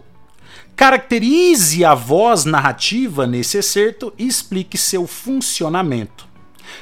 Caracterize 0.76 1.86
a 1.86 1.96
voz 1.96 2.44
narrativa 2.44 3.26
nesse 3.26 3.58
excerto 3.58 4.14
e 4.18 4.28
explique 4.28 4.78
seu 4.78 5.08
funcionamento. 5.08 6.28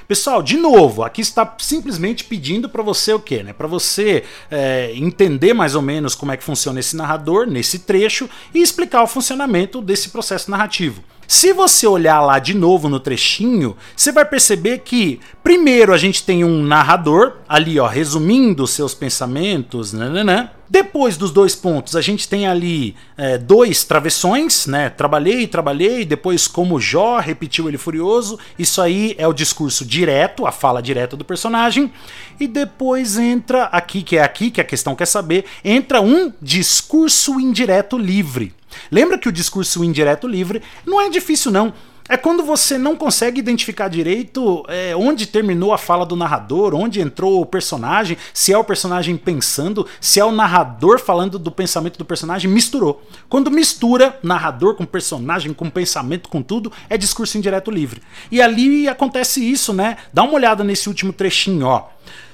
Pessoal, 0.07 0.41
de 0.41 0.57
novo, 0.57 1.03
aqui 1.03 1.21
está 1.21 1.55
simplesmente 1.59 2.23
pedindo 2.23 2.67
para 2.67 2.81
você 2.81 3.13
o 3.13 3.19
quê? 3.19 3.43
Né? 3.43 3.53
Para 3.53 3.67
você 3.67 4.23
é, 4.49 4.91
entender 4.95 5.53
mais 5.53 5.75
ou 5.75 5.83
menos 5.83 6.15
como 6.15 6.31
é 6.31 6.37
que 6.37 6.43
funciona 6.43 6.79
esse 6.79 6.95
narrador 6.95 7.45
nesse 7.45 7.77
trecho 7.77 8.27
e 8.51 8.59
explicar 8.59 9.03
o 9.03 9.07
funcionamento 9.07 9.83
desse 9.83 10.09
processo 10.09 10.49
narrativo. 10.49 11.03
Se 11.35 11.51
você 11.51 11.87
olhar 11.87 12.21
lá 12.21 12.37
de 12.37 12.53
novo 12.53 12.87
no 12.87 12.99
trechinho, 12.99 13.75
você 13.95 14.11
vai 14.11 14.23
perceber 14.23 14.77
que 14.85 15.19
primeiro 15.43 15.91
a 15.91 15.97
gente 15.97 16.21
tem 16.21 16.43
um 16.43 16.61
narrador 16.61 17.37
ali, 17.49 17.79
ó, 17.79 17.87
resumindo 17.87 18.67
seus 18.67 18.93
pensamentos, 18.93 19.93
né? 19.93 20.51
Depois 20.69 21.17
dos 21.17 21.31
dois 21.31 21.55
pontos, 21.55 21.95
a 21.95 22.01
gente 22.01 22.29
tem 22.29 22.45
ali 22.45 22.95
é, 23.17 23.39
dois 23.39 23.83
travessões, 23.83 24.67
né? 24.67 24.91
Trabalhei, 24.91 25.47
trabalhei, 25.47 26.05
depois 26.05 26.47
como 26.47 26.79
Jó 26.79 27.17
repetiu 27.17 27.67
ele 27.67 27.79
furioso. 27.79 28.37
Isso 28.57 28.79
aí 28.79 29.15
é 29.17 29.27
o 29.27 29.33
discurso 29.33 29.83
direto, 29.83 30.45
a 30.45 30.51
fala 30.51 30.83
direta 30.83 31.17
do 31.17 31.25
personagem. 31.25 31.91
E 32.39 32.47
depois 32.47 33.17
entra 33.17 33.63
aqui, 33.65 34.03
que 34.03 34.17
é 34.17 34.23
aqui 34.23 34.51
que 34.51 34.61
a 34.61 34.63
questão 34.63 34.95
quer 34.95 35.07
saber, 35.07 35.45
entra 35.65 35.99
um 35.99 36.31
discurso 36.39 37.39
indireto 37.39 37.97
livre. 37.97 38.53
Lembra 38.91 39.17
que 39.17 39.29
o 39.29 39.31
discurso 39.31 39.83
indireto 39.83 40.27
livre 40.27 40.61
não 40.85 40.99
é 40.99 41.09
difícil, 41.09 41.51
não. 41.51 41.73
É 42.09 42.17
quando 42.17 42.43
você 42.43 42.77
não 42.77 42.97
consegue 42.97 43.39
identificar 43.39 43.87
direito 43.87 44.65
é, 44.67 44.93
onde 44.93 45.25
terminou 45.25 45.73
a 45.73 45.77
fala 45.77 46.05
do 46.05 46.17
narrador, 46.17 46.75
onde 46.75 46.99
entrou 46.99 47.39
o 47.39 47.45
personagem, 47.45 48.17
se 48.33 48.51
é 48.51 48.57
o 48.57 48.63
personagem 48.63 49.15
pensando, 49.15 49.87
se 50.01 50.19
é 50.19 50.25
o 50.25 50.31
narrador 50.31 50.99
falando 50.99 51.39
do 51.39 51.49
pensamento 51.49 51.97
do 51.97 52.03
personagem, 52.03 52.51
misturou. 52.51 53.01
Quando 53.29 53.49
mistura 53.49 54.19
narrador 54.21 54.75
com 54.75 54.85
personagem, 54.85 55.53
com 55.53 55.69
pensamento, 55.69 56.27
com 56.27 56.41
tudo, 56.41 56.71
é 56.89 56.97
discurso 56.97 57.37
indireto 57.37 57.71
livre. 57.71 58.01
E 58.29 58.41
ali 58.41 58.89
acontece 58.89 59.39
isso, 59.49 59.71
né? 59.71 59.95
Dá 60.11 60.23
uma 60.23 60.33
olhada 60.33 60.61
nesse 60.61 60.89
último 60.89 61.13
trechinho, 61.13 61.67
ó. 61.67 61.87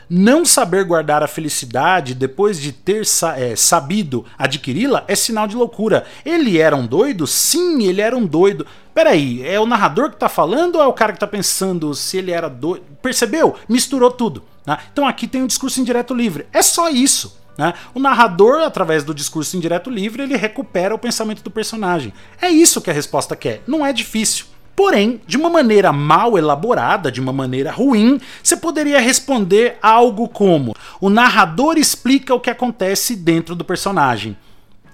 Não 0.10 0.44
saber 0.44 0.86
guardar 0.86 1.22
a 1.22 1.28
felicidade 1.28 2.16
depois 2.16 2.60
de 2.60 2.72
ter 2.72 3.04
é, 3.38 3.56
sabido 3.56 4.26
adquiri-la 4.38 5.04
é 5.08 5.14
sinal 5.14 5.48
de 5.48 5.56
loucura. 5.56 6.04
Ele 6.26 6.58
era 6.58 6.76
um 6.76 6.88
doido? 6.88 7.28
Sim, 7.28 7.84
ele 7.84 8.02
era 8.02 8.18
um 8.18 8.26
doido. 8.26 8.66
Peraí, 8.92 9.46
é 9.46 9.60
o 9.60 9.68
narrador 9.68 10.10
que 10.10 10.18
tá 10.18 10.28
falando 10.28 10.76
ou 10.78 10.82
é 10.82 10.88
o 10.88 10.94
cara 10.94 11.14
que 11.14 11.20
tá 11.20 11.28
pensando 11.28 11.94
se 11.94 12.18
ele 12.18 12.32
era 12.32 12.50
doido? 12.50 12.84
Percebeu? 13.04 13.56
Misturou 13.70 14.10
tudo. 14.10 14.44
Né? 14.66 14.80
Então 14.92 15.08
aqui 15.08 15.28
tem 15.28 15.44
um 15.44 15.48
discurso 15.48 15.80
indireto 15.80 16.14
livre. 16.14 16.48
É 16.52 16.64
só 16.64 16.90
isso. 16.90 17.38
Né? 17.56 17.74
O 17.94 18.00
narrador, 18.00 18.64
através 18.64 19.04
do 19.04 19.14
discurso 19.14 19.56
indireto 19.56 19.92
livre, 19.92 20.24
ele 20.24 20.36
recupera 20.36 20.96
o 20.96 21.00
pensamento 21.00 21.44
do 21.44 21.52
personagem. 21.52 22.14
É 22.42 22.50
isso 22.50 22.82
que 22.82 22.90
a 22.90 22.94
resposta 22.94 23.36
quer. 23.36 23.62
Não 23.68 23.86
é 23.86 23.94
difícil. 23.94 24.46
Porém, 24.80 25.20
de 25.28 25.36
uma 25.36 25.50
maneira 25.50 25.92
mal 25.92 26.38
elaborada, 26.38 27.12
de 27.12 27.20
uma 27.20 27.34
maneira 27.34 27.70
ruim, 27.70 28.18
você 28.42 28.56
poderia 28.56 28.98
responder 28.98 29.78
algo 29.82 30.30
como: 30.30 30.74
o 31.02 31.10
narrador 31.10 31.78
explica 31.78 32.34
o 32.34 32.40
que 32.40 32.50
acontece 32.50 33.14
dentro 33.14 33.56
do 33.56 33.66
personagem. 33.66 34.38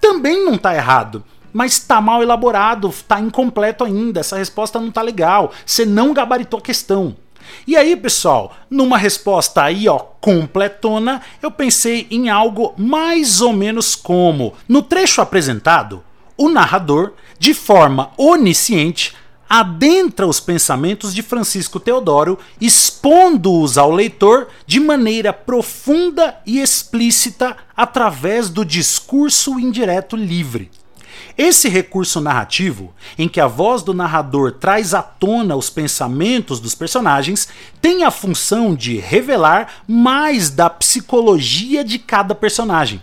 Também 0.00 0.44
não 0.44 0.54
está 0.56 0.74
errado 0.74 1.22
mas 1.52 1.74
está 1.74 2.02
mal 2.02 2.20
elaborado, 2.20 2.88
está 2.88 3.18
incompleto 3.18 3.84
ainda, 3.84 4.20
essa 4.20 4.36
resposta 4.36 4.78
não 4.78 4.88
está 4.88 5.00
legal, 5.00 5.52
você 5.64 5.86
não 5.86 6.12
gabaritou 6.12 6.58
a 6.58 6.62
questão. 6.62 7.16
E 7.66 7.76
aí, 7.76 7.96
pessoal, 7.96 8.54
numa 8.68 8.98
resposta 8.98 9.62
aí, 9.62 9.88
ó, 9.88 9.98
completona, 10.20 11.22
eu 11.40 11.50
pensei 11.50 12.08
em 12.10 12.28
algo 12.28 12.74
mais 12.76 13.40
ou 13.40 13.52
menos 13.52 13.94
como: 13.94 14.52
no 14.68 14.82
trecho 14.82 15.22
apresentado, 15.22 16.02
o 16.36 16.50
narrador, 16.50 17.12
de 17.38 17.54
forma 17.54 18.10
onisciente, 18.18 19.14
adentra 19.48 20.26
os 20.26 20.40
pensamentos 20.40 21.14
de 21.14 21.22
Francisco 21.22 21.78
Teodoro, 21.78 22.38
expondo-os 22.60 23.78
ao 23.78 23.90
leitor 23.90 24.48
de 24.66 24.80
maneira 24.80 25.32
profunda 25.32 26.36
e 26.46 26.60
explícita 26.60 27.56
através 27.76 28.48
do 28.48 28.64
discurso 28.64 29.58
indireto 29.58 30.16
livre. 30.16 30.70
Esse 31.38 31.68
recurso 31.68 32.20
narrativo, 32.20 32.94
em 33.18 33.28
que 33.28 33.40
a 33.40 33.46
voz 33.46 33.82
do 33.82 33.92
narrador 33.92 34.52
traz 34.52 34.94
à 34.94 35.02
tona 35.02 35.54
os 35.54 35.68
pensamentos 35.68 36.60
dos 36.60 36.74
personagens, 36.74 37.48
tem 37.80 38.04
a 38.04 38.10
função 38.10 38.74
de 38.74 38.96
revelar 38.96 39.82
mais 39.86 40.48
da 40.48 40.70
psicologia 40.70 41.84
de 41.84 41.98
cada 41.98 42.34
personagem 42.34 43.02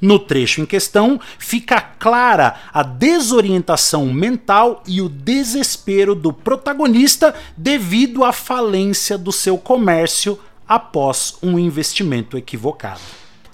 no 0.00 0.18
trecho 0.18 0.60
em 0.60 0.66
questão, 0.66 1.20
fica 1.38 1.80
clara 1.80 2.56
a 2.72 2.82
desorientação 2.82 4.06
mental 4.06 4.82
e 4.86 5.00
o 5.00 5.08
desespero 5.08 6.14
do 6.14 6.32
protagonista 6.32 7.34
devido 7.56 8.24
à 8.24 8.32
falência 8.32 9.18
do 9.18 9.32
seu 9.32 9.58
comércio 9.58 10.38
após 10.66 11.36
um 11.42 11.58
investimento 11.58 12.36
equivocado. 12.36 13.00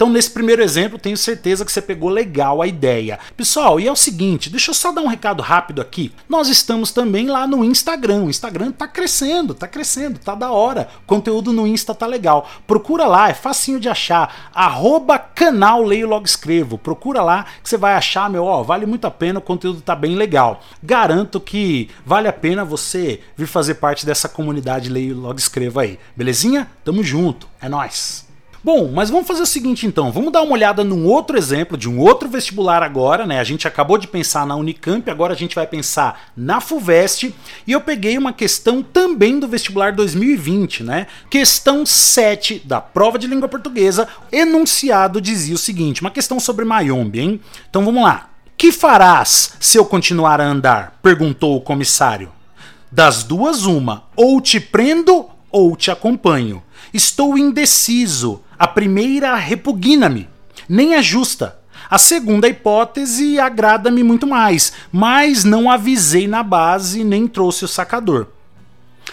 Então, 0.05 0.13
nesse 0.13 0.31
primeiro 0.31 0.63
exemplo, 0.63 0.99
tenho 0.99 1.17
certeza 1.17 1.65
que 1.65 1.73
você 1.73 1.81
pegou 1.81 2.11
legal 2.11 2.61
a 2.61 2.67
ideia. 2.67 3.19
Pessoal, 3.35 3.81
e 3.81 3.89
é 3.89 3.91
o 3.91 3.97
seguinte, 3.97 4.51
deixa 4.51 4.71
eu 4.71 4.75
só 4.75 4.93
dar 4.93 5.01
um 5.01 5.07
recado 5.07 5.43
rápido 5.43 5.81
aqui. 5.81 6.13
Nós 6.29 6.51
estamos 6.51 6.93
também 6.93 7.27
lá 7.27 7.47
no 7.47 7.65
Instagram. 7.65 8.25
O 8.25 8.29
Instagram 8.29 8.71
tá 8.71 8.87
crescendo, 8.87 9.55
tá 9.55 9.67
crescendo, 9.67 10.19
tá 10.19 10.35
da 10.35 10.51
hora. 10.51 10.91
O 11.05 11.07
conteúdo 11.07 11.55
no 11.55 11.67
Insta 11.67 11.95
tá 11.95 12.07
legal. 12.07 12.47
Procura 12.67 13.07
lá, 13.07 13.31
é 13.31 13.33
facinho 13.33 13.81
de 13.81 13.89
achar. 13.89 14.51
Arroba 14.53 15.19
canal 15.19 15.83
Leio 15.83 16.07
Logo 16.07 16.27
Escrevo. 16.27 16.77
Procura 16.77 17.23
lá 17.23 17.47
que 17.63 17.67
você 17.71 17.79
vai 17.79 17.95
achar, 17.95 18.29
meu, 18.29 18.45
ó, 18.45 18.63
vale 18.63 18.85
muito 18.85 19.07
a 19.07 19.11
pena, 19.11 19.39
o 19.39 19.43
conteúdo 19.43 19.81
tá 19.81 19.97
bem 19.97 20.17
legal. 20.17 20.61
Garanto 20.83 21.41
que 21.41 21.89
vale 22.05 22.29
a 22.29 22.33
pena 22.33 22.63
você 22.63 23.23
vir 23.39 23.47
fazer 23.47 23.77
parte 23.77 24.05
dessa 24.05 24.29
comunidade 24.29 24.91
Leio 24.91 25.19
Logo 25.19 25.39
Escrevo 25.39 25.81
aí. 25.81 25.99
Belezinha? 26.15 26.71
Tamo 26.85 27.03
junto. 27.03 27.49
É 27.59 27.71
nós. 27.71 28.24
Bom, 28.65 28.91
mas 28.91 29.11
vamos 29.11 29.27
fazer 29.27 29.43
o 29.43 29.47
seguinte 29.47 29.87
então, 29.87 30.11
vamos 30.11 30.33
dar 30.33 30.41
uma 30.41 30.55
olhada 30.55 30.83
num 30.83 31.05
outro 31.05 31.37
exemplo 31.37 31.77
de 31.77 31.87
um 31.87 31.99
outro 31.99 32.31
vestibular 32.31 32.83
agora, 32.83 33.27
né? 33.27 33.39
A 33.39 33.45
gente 33.45 33.69
acabou 33.69 33.99
de 33.99 34.09
pensar 34.09 34.47
na 34.47 34.57
Unicamp, 34.57 35.11
agora 35.11 35.35
a 35.35 35.37
gente 35.37 35.55
vai 35.55 35.67
pensar 35.67 36.31
na 36.35 36.63
FUVEST, 36.63 37.35
e 37.67 37.73
eu 37.73 37.83
peguei 37.83 38.17
uma 38.17 38.33
questão 38.33 38.83
também 38.83 39.39
do 39.39 39.47
vestibular 39.47 39.93
2020, 39.93 40.83
né? 40.83 41.09
Questão 41.29 41.85
7 41.85 42.63
da 42.65 42.81
prova 42.81 43.19
de 43.19 43.27
língua 43.27 43.49
portuguesa, 43.51 44.09
enunciado 44.33 45.21
dizia 45.21 45.55
o 45.55 45.59
seguinte, 45.59 46.01
uma 46.01 46.11
questão 46.11 46.41
sobre 46.41 46.65
Mayombe, 46.65 47.21
hein? 47.21 47.41
Então 47.69 47.85
vamos 47.85 48.03
lá. 48.03 48.31
Que 48.57 48.73
farás 48.73 49.57
se 49.61 49.77
eu 49.77 49.85
continuar 49.85 50.41
a 50.41 50.47
andar? 50.47 50.99
perguntou 51.03 51.55
o 51.55 51.61
comissário. 51.61 52.33
Das 52.91 53.25
duas, 53.25 53.67
uma: 53.67 54.05
ou 54.17 54.41
te 54.41 54.59
prendo 54.59 55.27
ou 55.53 55.77
te 55.77 55.91
acompanho. 55.91 56.63
Estou 56.95 57.37
indeciso. 57.37 58.41
A 58.59 58.67
primeira 58.67 59.35
repugna-me, 59.35 60.29
nem 60.69 60.95
é 60.95 61.03
justa. 61.03 61.59
A 61.91 61.99
segunda 61.99 62.49
hipótese 62.49 63.39
agrada-me 63.39 64.03
muito 64.03 64.27
mais, 64.27 64.73
mas 64.91 65.45
não 65.45 65.71
avisei 65.71 66.27
na 66.27 66.43
base 66.43 67.05
nem 67.05 67.29
trouxe 67.29 67.65
o 67.65 67.69
sacador. 67.69 68.29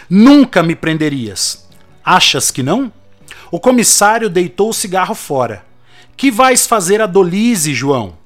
Nunca 0.10 0.64
me 0.64 0.76
prenderias. 0.76 1.68
Achas 2.04 2.50
que 2.50 2.64
não? 2.64 2.92
O 3.52 3.60
comissário 3.60 4.30
deitou 4.30 4.70
o 4.70 4.74
cigarro 4.74 5.14
fora. 5.14 5.66
Que 6.16 6.32
vais 6.32 6.66
fazer 6.66 7.02
a 7.02 7.06
Dolise, 7.06 7.74
João? 7.74 8.18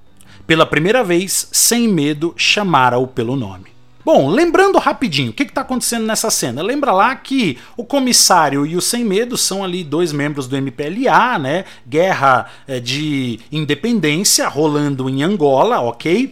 Pela 0.45 0.65
primeira 0.65 1.03
vez, 1.03 1.47
sem 1.51 1.87
medo, 1.87 2.33
chamara-o 2.37 3.07
pelo 3.07 3.35
nome. 3.35 3.74
Bom, 4.05 4.29
lembrando 4.29 4.77
rapidinho, 4.77 5.31
o 5.31 5.33
que 5.33 5.41
está 5.41 5.61
acontecendo 5.61 6.05
nessa 6.05 6.29
cena? 6.29 6.61
Lembra 6.61 6.91
lá 6.91 7.15
que 7.15 7.57
o 7.75 7.83
comissário 7.83 8.63
e 8.63 8.77
o 8.77 8.81
Sem 8.81 9.03
Medo 9.03 9.35
são 9.35 9.63
ali 9.63 9.83
dois 9.83 10.13
membros 10.13 10.47
do 10.47 10.55
MPLA, 10.55 11.39
né? 11.39 11.65
Guerra 11.89 12.45
é, 12.67 12.79
de 12.79 13.39
independência 13.51 14.47
rolando 14.47 15.09
em 15.09 15.23
Angola, 15.23 15.79
ok? 15.81 16.31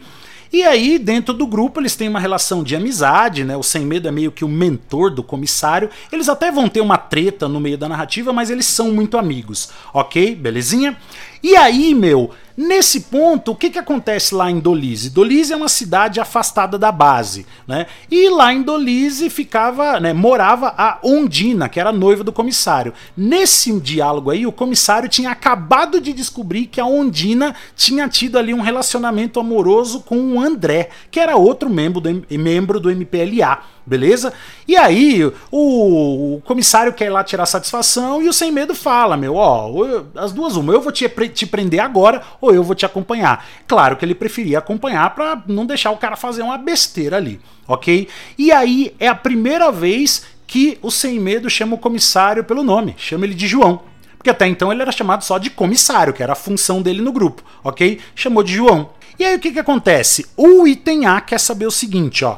E 0.54 0.62
aí, 0.62 1.00
dentro 1.00 1.34
do 1.34 1.48
grupo, 1.48 1.82
eles 1.82 1.96
têm 1.96 2.08
uma 2.08 2.20
relação 2.20 2.64
de 2.64 2.76
amizade, 2.76 3.44
né? 3.44 3.58
O 3.58 3.64
Sem 3.64 3.84
Medo 3.84 4.08
é 4.08 4.12
meio 4.12 4.32
que 4.32 4.46
o 4.46 4.48
mentor 4.48 5.10
do 5.10 5.24
comissário. 5.24 5.90
Eles 6.12 6.30
até 6.30 6.52
vão 6.52 6.70
ter 6.70 6.80
uma 6.80 7.00
treta 7.00 7.48
no 7.48 7.60
meio 7.60 7.76
da 7.76 7.90
narrativa, 7.90 8.32
mas 8.32 8.52
eles 8.52 8.68
são 8.68 8.92
muito 8.92 9.18
amigos, 9.18 9.72
ok? 9.92 10.36
Belezinha? 10.36 10.96
E 11.44 11.56
aí, 11.58 11.94
meu, 11.94 12.32
Nesse 12.56 13.02
ponto, 13.02 13.52
o 13.52 13.56
que, 13.56 13.72
que 13.72 13.80
acontece 13.80 14.36
lá 14.36 14.50
em 14.50 14.60
Dolise? 14.60 15.10
Dolise 15.10 15.54
é 15.54 15.56
uma 15.56 15.68
cidade 15.68 16.20
afastada 16.20 16.78
da 16.78 16.92
base, 16.92 17.48
né? 17.68 17.88
E 18.12 18.30
lá 18.30 18.54
em 18.54 18.62
Dolise 18.62 19.28
ficava, 19.28 20.00
né, 20.00 20.14
morava 20.14 20.72
a 20.78 21.00
Ondina, 21.02 21.68
que 21.68 21.80
era 21.80 21.92
noiva 21.92 22.24
do 22.24 22.32
comissário. 22.32 22.94
Nesse 23.18 23.80
diálogo 23.80 24.30
aí, 24.30 24.46
o 24.46 24.52
comissário 24.52 25.10
tinha 25.10 25.32
acabado 25.32 26.00
de 26.00 26.14
descobrir 26.14 26.68
que 26.68 26.80
a 26.80 26.86
Ondina 26.86 27.56
tinha 27.76 28.08
tido 28.08 28.38
ali 28.38 28.54
um 28.54 28.62
relacionamento 28.62 29.40
amoroso 29.40 30.02
com 30.02 30.34
o 30.34 30.40
André, 30.40 30.92
que 31.10 31.20
era 31.20 31.36
outro 31.36 31.72
membro 31.72 32.00
do, 32.00 32.24
membro 32.38 32.80
do 32.80 32.92
MPLA 32.92 33.74
beleza? 33.86 34.34
E 34.68 34.78
aí 34.78 35.24
o, 35.26 35.34
o, 35.52 36.42
comissário 36.42 36.94
quer 36.94 37.06
ir 37.06 37.10
lá 37.10 37.24
tirar 37.24 37.46
satisfação 37.46 38.22
e 38.22 38.30
o 38.30 38.34
sem 38.34 38.52
medo 38.52 38.74
fala, 38.74 39.18
meu, 39.18 39.36
ó, 39.36 39.70
as 40.16 40.32
duas 40.32 40.56
uma, 40.56 40.74
eu 40.74 40.82
vou 40.82 40.92
te, 40.92 41.08
te 41.30 41.46
prender 41.46 41.80
agora 41.80 42.22
ou 42.40 42.54
eu 42.54 42.64
vou 42.64 42.76
te 42.76 42.86
acompanhar. 42.86 43.46
Claro 43.68 43.98
que 43.98 44.06
ele 44.06 44.16
preferia 44.16 44.60
acompanhar 44.60 45.14
para 45.14 45.44
não 45.48 45.66
deixar 45.66 45.92
o 45.92 45.98
cara 45.98 46.16
fazer 46.16 46.42
uma 46.42 46.58
besteira 46.58 47.18
ali, 47.18 47.40
ok? 47.68 48.08
E 48.38 48.52
aí 48.52 48.96
é 49.00 49.08
a 49.08 49.16
primeira 49.16 49.72
vez 49.72 50.26
que 50.48 50.78
o 50.82 50.92
sem 50.92 51.20
medo 51.20 51.50
chama 51.50 51.76
o 51.76 51.80
comissário 51.80 52.44
pelo 52.44 52.64
nome, 52.64 52.96
chama 52.98 53.26
ele 53.26 53.34
de 53.34 53.48
João. 53.48 53.82
Porque 54.18 54.30
até 54.30 54.48
então 54.48 54.72
ele 54.72 54.82
era 54.82 54.92
chamado 54.92 55.24
só 55.24 55.38
de 55.38 55.50
comissário, 55.50 56.14
que 56.14 56.24
era 56.24 56.32
a 56.32 56.36
função 56.36 56.82
dele 56.82 57.02
no 57.02 57.12
grupo, 57.12 57.44
ok? 57.62 58.00
Chamou 58.16 58.42
de 58.42 58.54
João. 58.54 58.92
E 59.20 59.26
aí 59.26 59.36
o 59.36 59.40
que, 59.40 59.52
que 59.52 59.60
acontece? 59.60 60.26
O 60.38 60.66
item 60.66 61.06
A 61.06 61.20
quer 61.20 61.40
saber 61.40 61.66
o 61.66 61.72
seguinte, 61.72 62.24
ó. 62.24 62.38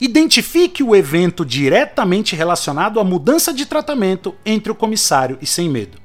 Identifique 0.00 0.82
o 0.82 0.94
evento 0.94 1.44
diretamente 1.44 2.36
relacionado 2.36 3.00
à 3.00 3.04
mudança 3.04 3.52
de 3.52 3.66
tratamento 3.66 4.34
entre 4.44 4.70
o 4.70 4.74
comissário 4.74 5.38
e 5.40 5.46
sem 5.46 5.68
medo. 5.68 5.98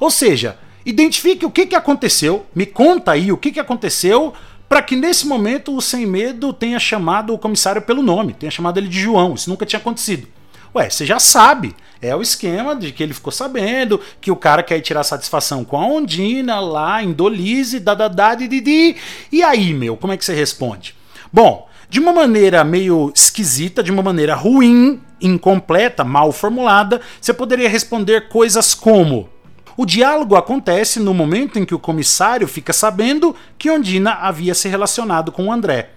Ou 0.00 0.10
seja, 0.10 0.58
identifique 0.84 1.44
o 1.44 1.50
que, 1.50 1.66
que 1.66 1.74
aconteceu, 1.74 2.46
me 2.54 2.66
conta 2.66 3.12
aí 3.12 3.32
o 3.32 3.36
que, 3.36 3.52
que 3.52 3.60
aconteceu 3.60 4.32
para 4.68 4.82
que 4.82 4.96
nesse 4.96 5.26
momento 5.26 5.76
o 5.76 5.80
sem 5.80 6.06
medo 6.06 6.52
tenha 6.52 6.78
chamado 6.78 7.32
o 7.32 7.38
comissário 7.38 7.82
pelo 7.82 8.02
nome, 8.02 8.32
tenha 8.32 8.50
chamado 8.50 8.78
ele 8.78 8.88
de 8.88 9.00
João. 9.00 9.34
Isso 9.34 9.50
nunca 9.50 9.66
tinha 9.66 9.78
acontecido. 9.78 10.26
Ué, 10.74 10.90
você 10.90 11.06
já 11.06 11.20
sabe. 11.20 11.74
É 12.02 12.14
o 12.14 12.20
esquema 12.20 12.74
de 12.74 12.92
que 12.92 13.02
ele 13.02 13.14
ficou 13.14 13.32
sabendo 13.32 14.00
que 14.20 14.30
o 14.30 14.36
cara 14.36 14.62
quer 14.62 14.80
tirar 14.80 15.04
satisfação 15.04 15.64
com 15.64 15.78
a 15.78 15.86
Ondina 15.86 16.60
lá 16.60 17.02
em 17.02 17.12
Dolise, 17.12 17.80
da 17.80 17.94
da 17.94 18.08
da 18.08 18.34
di, 18.34 18.48
di, 18.48 18.60
di. 18.60 18.96
E 19.30 19.42
aí, 19.42 19.72
meu, 19.72 19.96
como 19.96 20.12
é 20.12 20.16
que 20.16 20.24
você 20.24 20.34
responde? 20.34 20.94
Bom, 21.32 21.68
de 21.94 22.00
uma 22.00 22.12
maneira 22.12 22.64
meio 22.64 23.12
esquisita, 23.14 23.80
de 23.80 23.92
uma 23.92 24.02
maneira 24.02 24.34
ruim, 24.34 25.00
incompleta, 25.20 26.02
mal 26.02 26.32
formulada, 26.32 27.00
você 27.20 27.32
poderia 27.32 27.68
responder 27.68 28.28
coisas 28.28 28.74
como: 28.74 29.28
O 29.76 29.86
diálogo 29.86 30.34
acontece 30.34 30.98
no 30.98 31.14
momento 31.14 31.56
em 31.56 31.64
que 31.64 31.72
o 31.72 31.78
comissário 31.78 32.48
fica 32.48 32.72
sabendo 32.72 33.32
que 33.56 33.70
Ondina 33.70 34.14
havia 34.14 34.56
se 34.56 34.66
relacionado 34.66 35.30
com 35.30 35.46
o 35.46 35.52
André. 35.52 35.90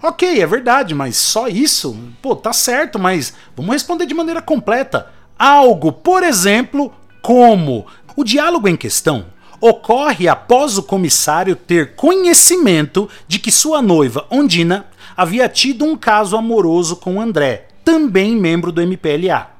Ok, 0.00 0.40
é 0.40 0.46
verdade, 0.46 0.94
mas 0.94 1.16
só 1.16 1.48
isso? 1.48 1.98
Pô, 2.22 2.36
tá 2.36 2.52
certo, 2.52 2.96
mas 2.96 3.34
vamos 3.56 3.72
responder 3.72 4.06
de 4.06 4.14
maneira 4.14 4.40
completa. 4.40 5.08
Algo, 5.36 5.90
por 5.90 6.22
exemplo, 6.22 6.94
como: 7.20 7.84
O 8.14 8.22
diálogo 8.22 8.68
em 8.68 8.76
questão 8.76 9.24
ocorre 9.60 10.28
após 10.28 10.78
o 10.78 10.84
comissário 10.84 11.56
ter 11.56 11.96
conhecimento 11.96 13.08
de 13.26 13.40
que 13.40 13.50
sua 13.50 13.82
noiva, 13.82 14.24
Ondina, 14.30 14.86
havia 15.16 15.48
tido 15.48 15.84
um 15.84 15.96
caso 15.96 16.36
amoroso 16.36 16.96
com 16.96 17.20
André, 17.20 17.68
também 17.84 18.36
membro 18.36 18.72
do 18.72 18.80
MPLA. 18.80 19.50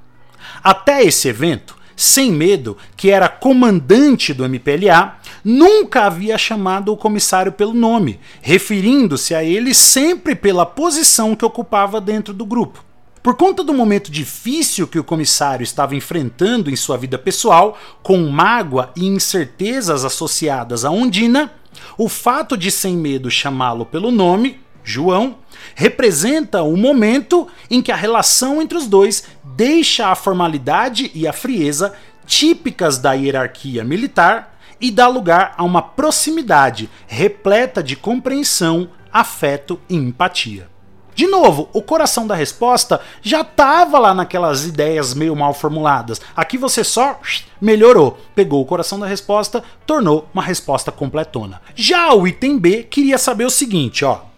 Até 0.62 1.02
esse 1.02 1.28
evento, 1.28 1.76
Sem 1.96 2.32
Medo, 2.32 2.76
que 2.96 3.10
era 3.10 3.28
comandante 3.28 4.32
do 4.32 4.44
MPLA, 4.44 5.18
nunca 5.44 6.04
havia 6.04 6.38
chamado 6.38 6.92
o 6.92 6.96
comissário 6.96 7.52
pelo 7.52 7.74
nome, 7.74 8.18
referindo-se 8.40 9.34
a 9.34 9.42
ele 9.42 9.74
sempre 9.74 10.34
pela 10.34 10.64
posição 10.64 11.34
que 11.34 11.44
ocupava 11.44 12.00
dentro 12.00 12.32
do 12.32 12.46
grupo. 12.46 12.84
Por 13.22 13.36
conta 13.36 13.62
do 13.62 13.72
momento 13.72 14.10
difícil 14.10 14.88
que 14.88 14.98
o 14.98 15.04
comissário 15.04 15.62
estava 15.62 15.94
enfrentando 15.94 16.68
em 16.68 16.74
sua 16.74 16.96
vida 16.96 17.16
pessoal, 17.16 17.78
com 18.02 18.18
mágoa 18.28 18.90
e 18.96 19.06
incertezas 19.06 20.04
associadas 20.04 20.84
a 20.84 20.90
Ondina, 20.90 21.52
o 21.96 22.08
fato 22.08 22.56
de 22.56 22.68
Sem 22.70 22.96
Medo 22.96 23.30
chamá-lo 23.30 23.86
pelo 23.86 24.10
nome 24.10 24.60
João, 24.84 25.36
representa 25.74 26.62
o 26.62 26.76
momento 26.76 27.46
em 27.70 27.80
que 27.80 27.92
a 27.92 27.96
relação 27.96 28.60
entre 28.60 28.76
os 28.76 28.86
dois 28.86 29.24
deixa 29.44 30.08
a 30.08 30.14
formalidade 30.14 31.10
e 31.14 31.26
a 31.26 31.32
frieza 31.32 31.92
típicas 32.26 32.98
da 32.98 33.12
hierarquia 33.12 33.84
militar 33.84 34.58
e 34.80 34.90
dá 34.90 35.06
lugar 35.06 35.54
a 35.56 35.62
uma 35.62 35.80
proximidade 35.80 36.90
repleta 37.06 37.82
de 37.82 37.94
compreensão, 37.94 38.88
afeto 39.12 39.78
e 39.88 39.94
empatia. 39.94 40.72
De 41.14 41.26
novo, 41.26 41.68
o 41.74 41.82
coração 41.82 42.26
da 42.26 42.34
resposta 42.34 43.00
já 43.20 43.42
estava 43.42 43.98
lá 43.98 44.14
naquelas 44.14 44.64
ideias 44.64 45.12
meio 45.12 45.36
mal 45.36 45.52
formuladas. 45.52 46.20
Aqui 46.34 46.56
você 46.56 46.82
só 46.82 47.20
melhorou, 47.60 48.18
pegou 48.34 48.62
o 48.62 48.66
coração 48.66 48.98
da 48.98 49.06
resposta, 49.06 49.62
tornou 49.86 50.26
uma 50.32 50.42
resposta 50.42 50.90
completona. 50.90 51.60
Já 51.74 52.14
o 52.14 52.26
item 52.26 52.58
B 52.58 52.84
queria 52.84 53.18
saber 53.18 53.44
o 53.44 53.50
seguinte, 53.50 54.04
ó. 54.04 54.31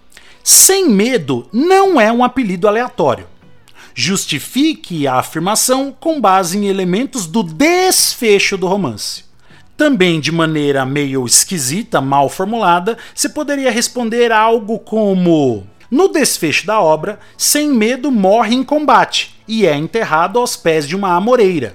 Sem 0.46 0.90
medo 0.90 1.48
não 1.50 1.98
é 1.98 2.12
um 2.12 2.22
apelido 2.22 2.68
aleatório. 2.68 3.26
Justifique 3.94 5.06
a 5.06 5.14
afirmação 5.14 5.90
com 5.98 6.20
base 6.20 6.58
em 6.58 6.66
elementos 6.66 7.26
do 7.26 7.42
desfecho 7.42 8.58
do 8.58 8.66
romance. 8.66 9.24
Também 9.74 10.20
de 10.20 10.30
maneira 10.30 10.84
meio 10.84 11.24
esquisita, 11.24 11.98
mal 11.98 12.28
formulada, 12.28 12.98
você 13.14 13.26
poderia 13.26 13.70
responder 13.70 14.30
algo 14.32 14.78
como: 14.78 15.66
No 15.90 16.08
desfecho 16.08 16.66
da 16.66 16.78
obra, 16.78 17.18
Sem 17.38 17.70
Medo 17.70 18.10
morre 18.10 18.54
em 18.54 18.62
combate 18.62 19.34
e 19.48 19.66
é 19.66 19.74
enterrado 19.74 20.38
aos 20.38 20.56
pés 20.56 20.86
de 20.86 20.94
uma 20.94 21.14
amoreira. 21.14 21.74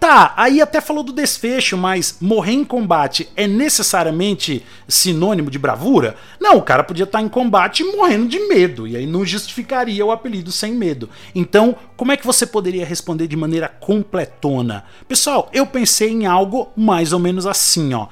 Tá, 0.00 0.32
aí 0.34 0.62
até 0.62 0.80
falou 0.80 1.02
do 1.02 1.12
desfecho, 1.12 1.76
mas 1.76 2.16
morrer 2.22 2.52
em 2.52 2.64
combate 2.64 3.28
é 3.36 3.46
necessariamente 3.46 4.64
sinônimo 4.88 5.50
de 5.50 5.58
bravura? 5.58 6.16
Não, 6.40 6.56
o 6.56 6.62
cara 6.62 6.82
podia 6.82 7.04
estar 7.04 7.20
em 7.20 7.28
combate 7.28 7.84
morrendo 7.84 8.26
de 8.26 8.38
medo, 8.48 8.88
e 8.88 8.96
aí 8.96 9.04
não 9.04 9.26
justificaria 9.26 10.04
o 10.04 10.10
apelido 10.10 10.50
sem 10.50 10.72
medo. 10.72 11.10
Então, 11.34 11.76
como 11.98 12.12
é 12.12 12.16
que 12.16 12.26
você 12.26 12.46
poderia 12.46 12.86
responder 12.86 13.26
de 13.26 13.36
maneira 13.36 13.68
completona? 13.68 14.84
Pessoal, 15.06 15.50
eu 15.52 15.66
pensei 15.66 16.08
em 16.08 16.24
algo 16.24 16.72
mais 16.74 17.12
ou 17.12 17.18
menos 17.18 17.46
assim, 17.46 17.92
ó. 17.92 18.08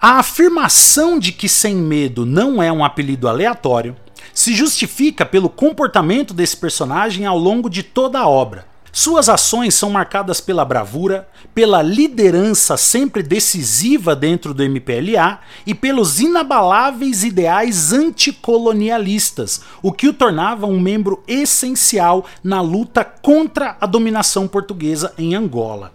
A 0.00 0.20
afirmação 0.20 1.18
de 1.18 1.32
que 1.32 1.48
sem 1.48 1.74
medo 1.74 2.24
não 2.24 2.62
é 2.62 2.70
um 2.72 2.84
apelido 2.84 3.28
aleatório 3.28 3.96
se 4.32 4.54
justifica 4.54 5.26
pelo 5.26 5.50
comportamento 5.50 6.32
desse 6.32 6.56
personagem 6.56 7.26
ao 7.26 7.36
longo 7.36 7.68
de 7.68 7.82
toda 7.82 8.20
a 8.20 8.28
obra. 8.28 8.71
Suas 8.94 9.30
ações 9.30 9.74
são 9.74 9.88
marcadas 9.88 10.38
pela 10.38 10.66
bravura, 10.66 11.26
pela 11.54 11.80
liderança 11.80 12.76
sempre 12.76 13.22
decisiva 13.22 14.14
dentro 14.14 14.52
do 14.52 14.62
MPLA 14.62 15.40
e 15.66 15.74
pelos 15.74 16.20
inabaláveis 16.20 17.24
ideais 17.24 17.90
anticolonialistas, 17.94 19.62
o 19.82 19.90
que 19.92 20.08
o 20.08 20.12
tornava 20.12 20.66
um 20.66 20.78
membro 20.78 21.24
essencial 21.26 22.26
na 22.44 22.60
luta 22.60 23.02
contra 23.02 23.78
a 23.80 23.86
dominação 23.86 24.46
portuguesa 24.46 25.14
em 25.16 25.34
Angola. 25.34 25.94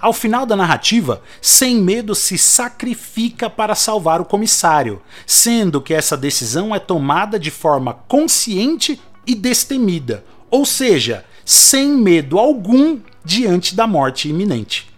Ao 0.00 0.12
final 0.12 0.44
da 0.44 0.56
narrativa, 0.56 1.22
Sem 1.40 1.76
Medo 1.76 2.12
se 2.12 2.36
sacrifica 2.36 3.48
para 3.48 3.76
salvar 3.76 4.20
o 4.20 4.24
comissário, 4.24 5.00
sendo 5.24 5.80
que 5.80 5.94
essa 5.94 6.16
decisão 6.16 6.74
é 6.74 6.80
tomada 6.80 7.38
de 7.38 7.52
forma 7.52 7.94
consciente 8.08 9.00
e 9.24 9.32
destemida, 9.32 10.24
ou 10.50 10.64
seja, 10.64 11.24
sem 11.46 11.96
medo 11.96 12.40
algum 12.40 12.98
diante 13.24 13.76
da 13.76 13.86
morte 13.86 14.28
iminente. 14.28 14.90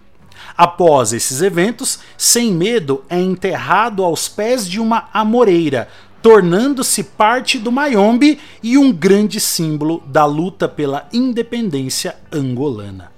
Após 0.56 1.12
esses 1.12 1.42
eventos, 1.42 2.00
Sem 2.16 2.52
Medo 2.52 3.04
é 3.08 3.20
enterrado 3.20 4.02
aos 4.02 4.28
pés 4.28 4.68
de 4.68 4.80
uma 4.80 5.08
amoreira, 5.12 5.88
tornando-se 6.20 7.04
parte 7.04 7.58
do 7.58 7.70
Mayombe 7.70 8.40
e 8.60 8.76
um 8.76 8.90
grande 8.90 9.38
símbolo 9.38 10.02
da 10.06 10.24
luta 10.24 10.66
pela 10.66 11.06
independência 11.12 12.16
angolana. 12.32 13.12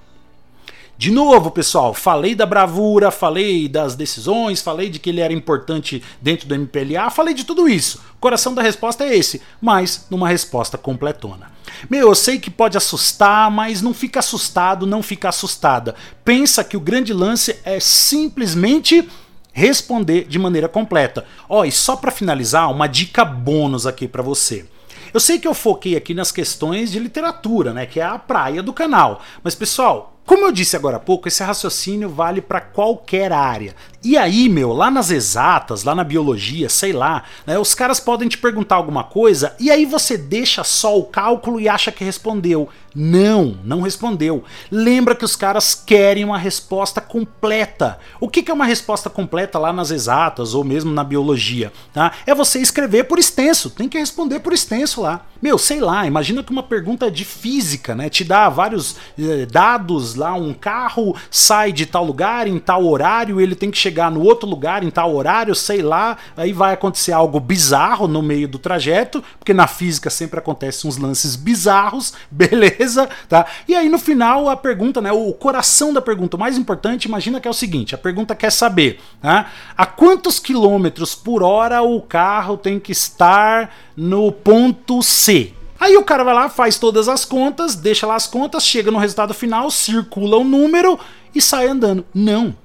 De 1.01 1.09
novo, 1.09 1.49
pessoal, 1.49 1.95
falei 1.95 2.35
da 2.35 2.45
bravura, 2.45 3.09
falei 3.09 3.67
das 3.67 3.95
decisões, 3.95 4.61
falei 4.61 4.87
de 4.87 4.99
que 4.99 5.09
ele 5.09 5.19
era 5.19 5.33
importante 5.33 6.03
dentro 6.21 6.47
do 6.47 6.53
MPLA, 6.53 7.09
falei 7.09 7.33
de 7.33 7.43
tudo 7.43 7.67
isso. 7.67 7.99
O 8.17 8.19
coração 8.19 8.53
da 8.53 8.61
resposta 8.61 9.03
é 9.03 9.17
esse, 9.17 9.41
mas 9.59 10.05
numa 10.11 10.29
resposta 10.29 10.77
completona. 10.77 11.51
Meu, 11.89 12.09
eu 12.09 12.13
sei 12.13 12.37
que 12.37 12.51
pode 12.51 12.77
assustar, 12.77 13.49
mas 13.49 13.81
não 13.81 13.95
fica 13.95 14.19
assustado, 14.19 14.85
não 14.85 15.01
fica 15.01 15.29
assustada. 15.29 15.95
Pensa 16.23 16.63
que 16.63 16.77
o 16.77 16.79
grande 16.79 17.13
lance 17.13 17.57
é 17.65 17.79
simplesmente 17.79 19.09
responder 19.51 20.27
de 20.27 20.37
maneira 20.37 20.69
completa. 20.69 21.25
Ó, 21.49 21.61
oh, 21.61 21.65
e 21.65 21.71
só 21.71 21.95
para 21.95 22.11
finalizar, 22.11 22.69
uma 22.69 22.85
dica 22.85 23.25
bônus 23.25 23.87
aqui 23.87 24.07
para 24.07 24.21
você. 24.21 24.67
Eu 25.11 25.19
sei 25.19 25.39
que 25.39 25.47
eu 25.47 25.55
foquei 25.55 25.95
aqui 25.95 26.13
nas 26.13 26.31
questões 26.31 26.91
de 26.91 26.99
literatura, 26.99 27.73
né, 27.73 27.87
que 27.87 27.99
é 27.99 28.03
a 28.03 28.19
praia 28.19 28.61
do 28.61 28.71
canal. 28.71 29.19
Mas 29.43 29.55
pessoal, 29.55 30.10
como 30.25 30.45
eu 30.45 30.51
disse 30.51 30.75
agora 30.75 30.97
há 30.97 30.99
pouco, 30.99 31.27
esse 31.27 31.43
raciocínio 31.43 32.09
vale 32.09 32.41
para 32.41 32.61
qualquer 32.61 33.31
área. 33.33 33.75
E 34.03 34.17
aí, 34.17 34.49
meu, 34.49 34.73
lá 34.73 34.89
nas 34.89 35.11
exatas, 35.11 35.83
lá 35.83 35.93
na 35.93 36.03
biologia, 36.03 36.67
sei 36.69 36.91
lá, 36.91 37.23
né, 37.45 37.59
os 37.59 37.75
caras 37.75 37.99
podem 37.99 38.27
te 38.27 38.35
perguntar 38.35 38.75
alguma 38.75 39.03
coisa 39.03 39.55
e 39.59 39.69
aí 39.69 39.85
você 39.85 40.17
deixa 40.17 40.63
só 40.63 40.97
o 40.97 41.03
cálculo 41.03 41.59
e 41.59 41.69
acha 41.69 41.91
que 41.91 42.03
respondeu. 42.03 42.67
Não, 42.95 43.57
não 43.63 43.81
respondeu. 43.81 44.43
Lembra 44.69 45.15
que 45.15 45.23
os 45.23 45.35
caras 45.35 45.75
querem 45.75 46.25
uma 46.25 46.37
resposta 46.37 46.99
completa. 46.99 47.99
O 48.19 48.27
que 48.27 48.49
é 48.49 48.53
uma 48.53 48.65
resposta 48.65 49.09
completa 49.09 49.57
lá 49.57 49.71
nas 49.71 49.91
exatas 49.91 50.53
ou 50.53 50.63
mesmo 50.63 50.91
na 50.91 51.03
biologia? 51.03 51.71
Tá? 51.93 52.11
É 52.25 52.35
você 52.35 52.59
escrever 52.59 53.05
por 53.05 53.19
extenso, 53.19 53.69
tem 53.69 53.87
que 53.87 53.99
responder 53.99 54.39
por 54.39 54.51
extenso 54.51 55.01
lá. 55.01 55.25
Meu, 55.41 55.57
sei 55.57 55.79
lá, 55.79 56.05
imagina 56.05 56.43
que 56.43 56.51
uma 56.51 56.61
pergunta 56.61 57.09
de 57.09 57.25
física, 57.25 57.95
né? 57.95 58.09
Te 58.09 58.23
dá 58.23 58.47
vários 58.47 58.95
eh, 59.17 59.47
dados 59.47 60.13
lá, 60.13 60.35
um 60.35 60.53
carro 60.53 61.15
sai 61.31 61.71
de 61.71 61.87
tal 61.87 62.05
lugar 62.05 62.45
em 62.45 62.59
tal 62.59 62.85
horário, 62.85 63.41
ele 63.41 63.55
tem 63.55 63.71
que 63.71 63.77
chegar 63.77 63.90
no 63.91 64.21
outro 64.21 64.47
lugar 64.47 64.83
em 64.83 64.89
tal 64.89 65.13
horário, 65.15 65.53
sei 65.53 65.81
lá, 65.81 66.17
aí 66.35 66.53
vai 66.53 66.73
acontecer 66.73 67.11
algo 67.11 67.39
bizarro 67.39 68.07
no 68.07 68.21
meio 68.21 68.47
do 68.47 68.57
trajeto, 68.57 69.23
porque 69.37 69.53
na 69.53 69.67
física 69.67 70.09
sempre 70.09 70.39
acontecem 70.39 70.89
uns 70.89 70.97
lances 70.97 71.35
bizarros, 71.35 72.13
beleza, 72.31 73.09
tá? 73.27 73.45
E 73.67 73.75
aí 73.75 73.89
no 73.89 73.99
final 73.99 74.49
a 74.49 74.55
pergunta, 74.55 75.01
né? 75.01 75.11
O 75.11 75.33
coração 75.33 75.93
da 75.93 76.01
pergunta, 76.01 76.37
mais 76.37 76.57
importante, 76.57 77.05
imagina 77.05 77.39
que 77.39 77.47
é 77.47 77.51
o 77.51 77.53
seguinte: 77.53 77.95
a 77.95 77.97
pergunta 77.97 78.35
quer 78.35 78.51
saber, 78.51 78.99
né? 79.21 79.45
A 79.77 79.85
quantos 79.85 80.39
quilômetros 80.39 81.15
por 81.15 81.43
hora 81.43 81.81
o 81.81 82.01
carro 82.01 82.57
tem 82.57 82.79
que 82.79 82.91
estar 82.91 83.73
no 83.95 84.31
ponto 84.31 85.01
C. 85.01 85.53
Aí 85.81 85.97
o 85.97 86.03
cara 86.03 86.23
vai 86.23 86.35
lá, 86.35 86.47
faz 86.47 86.77
todas 86.77 87.09
as 87.09 87.25
contas, 87.25 87.75
deixa 87.75 88.05
lá 88.05 88.13
as 88.13 88.27
contas, 88.27 88.63
chega 88.63 88.91
no 88.91 88.99
resultado 88.99 89.33
final, 89.33 89.71
circula 89.71 90.37
o 90.37 90.43
número 90.43 90.99
e 91.33 91.41
sai 91.41 91.67
andando. 91.67 92.05
Não. 92.13 92.55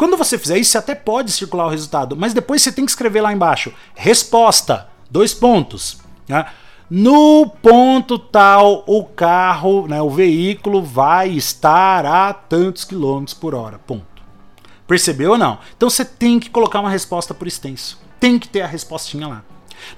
Quando 0.00 0.16
você 0.16 0.38
fizer 0.38 0.56
isso, 0.56 0.70
você 0.70 0.78
até 0.78 0.94
pode 0.94 1.30
circular 1.30 1.66
o 1.66 1.68
resultado, 1.68 2.16
mas 2.16 2.32
depois 2.32 2.62
você 2.62 2.72
tem 2.72 2.86
que 2.86 2.90
escrever 2.90 3.20
lá 3.20 3.34
embaixo: 3.34 3.70
resposta, 3.94 4.88
dois 5.10 5.34
pontos. 5.34 5.98
Né? 6.26 6.46
No 6.88 7.46
ponto 7.46 8.18
tal, 8.18 8.82
o 8.86 9.04
carro, 9.04 9.86
né, 9.86 10.00
o 10.00 10.08
veículo 10.08 10.82
vai 10.82 11.28
estar 11.28 12.06
a 12.06 12.32
tantos 12.32 12.82
quilômetros 12.82 13.34
por 13.34 13.54
hora. 13.54 13.78
Ponto. 13.78 14.22
Percebeu 14.88 15.32
ou 15.32 15.38
não? 15.38 15.58
Então 15.76 15.90
você 15.90 16.02
tem 16.02 16.40
que 16.40 16.48
colocar 16.48 16.80
uma 16.80 16.88
resposta 16.88 17.34
por 17.34 17.46
extenso. 17.46 18.00
Tem 18.18 18.38
que 18.38 18.48
ter 18.48 18.62
a 18.62 18.66
respostinha 18.66 19.28
lá. 19.28 19.42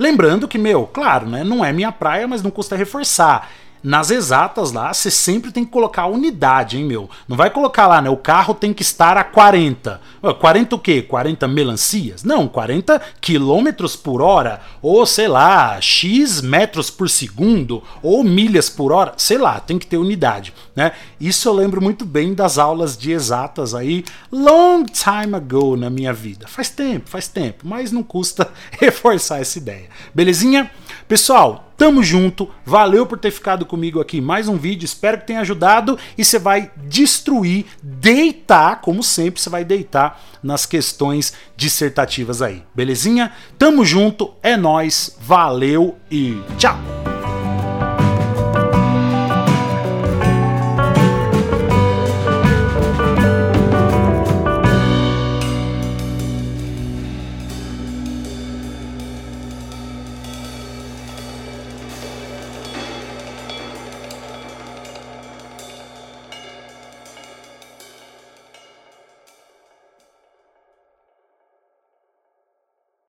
Lembrando 0.01 0.49
que, 0.49 0.59
meu, 0.59 0.85
claro, 0.85 1.29
né, 1.29 1.45
não 1.45 1.65
é 1.65 1.73
minha 1.73 1.93
praia, 1.93 2.27
mas 2.27 2.43
não 2.43 2.51
custa 2.51 2.75
reforçar. 2.75 3.49
Nas 3.83 4.11
exatas 4.11 4.71
lá, 4.71 4.93
você 4.93 5.11
sempre 5.11 5.51
tem 5.51 5.65
que 5.65 5.71
colocar 5.71 6.03
a 6.03 6.07
unidade, 6.07 6.79
hein, 6.79 6.85
meu? 6.85 7.11
Não 7.27 7.37
vai 7.37 7.51
colocar 7.51 7.87
lá, 7.89 8.01
né? 8.01 8.09
O 8.09 8.17
carro 8.17 8.55
tem 8.55 8.73
que 8.73 8.83
estar 8.83 9.17
a 9.17 9.25
40. 9.25 10.01
40 10.39 10.77
o 10.77 10.79
quê? 10.79 11.03
40 11.03 11.49
melancias? 11.49 12.23
Não, 12.23 12.47
40 12.47 13.01
quilômetros 13.21 13.97
por 13.97 14.23
hora. 14.23 14.61
Ou, 14.81 15.05
sei 15.05 15.27
lá, 15.27 15.81
X 15.81 16.41
metros 16.41 16.91
por 16.91 17.11
segundo. 17.11 17.83
Ou 18.03 18.23
milhas 18.23 18.71
por 18.71 18.93
hora. 18.93 19.15
Sei 19.17 19.37
lá, 19.37 19.59
tem 19.59 19.79
que 19.79 19.87
ter 19.87 19.97
unidade, 19.97 20.55
né? 20.77 20.93
Isso 21.21 21.49
eu 21.49 21.53
lembro 21.53 21.83
muito 21.83 22.05
bem 22.05 22.35
das 22.35 22.59
aulas 22.59 22.97
de 22.97 23.11
exatas 23.13 23.75
aí, 23.75 24.05
long 24.31 24.85
time 24.85 25.35
ago 25.35 25.77
na 25.77 25.91
minha 25.91 26.13
vida. 26.13 26.47
Faz 26.47 26.69
tempo, 26.69 27.09
faz 27.09 27.29
tempo, 27.29 27.67
mas 27.67 27.91
não 27.91 28.03
custa 28.03 28.51
reforçar 28.79 29.41
essa 29.41 29.59
ideia. 29.59 29.89
Belezinha? 30.15 30.71
Pessoal, 31.13 31.71
tamo 31.77 32.03
junto. 32.03 32.49
Valeu 32.65 33.05
por 33.05 33.19
ter 33.19 33.31
ficado 33.31 33.67
comigo 33.67 34.01
aqui 34.01 34.19
mais 34.19 34.49
um 34.49 34.57
vídeo. 34.57 34.87
Espero 34.87 35.19
que 35.19 35.27
tenha 35.27 35.41
ajudado 35.41 35.99
e 36.17 36.25
você 36.25 36.39
vai 36.39 36.71
destruir, 36.87 37.67
deitar, 37.83 38.81
como 38.81 39.03
sempre, 39.03 39.39
você 39.39 39.51
vai 39.51 39.63
deitar 39.63 40.19
nas 40.43 40.65
questões 40.65 41.35
dissertativas 41.55 42.41
aí. 42.41 42.63
Belezinha? 42.75 43.31
Tamo 43.59 43.85
junto, 43.85 44.33
é 44.43 44.57
nós. 44.57 45.15
Valeu 45.21 45.99
e 46.11 46.41
tchau. 46.57 46.79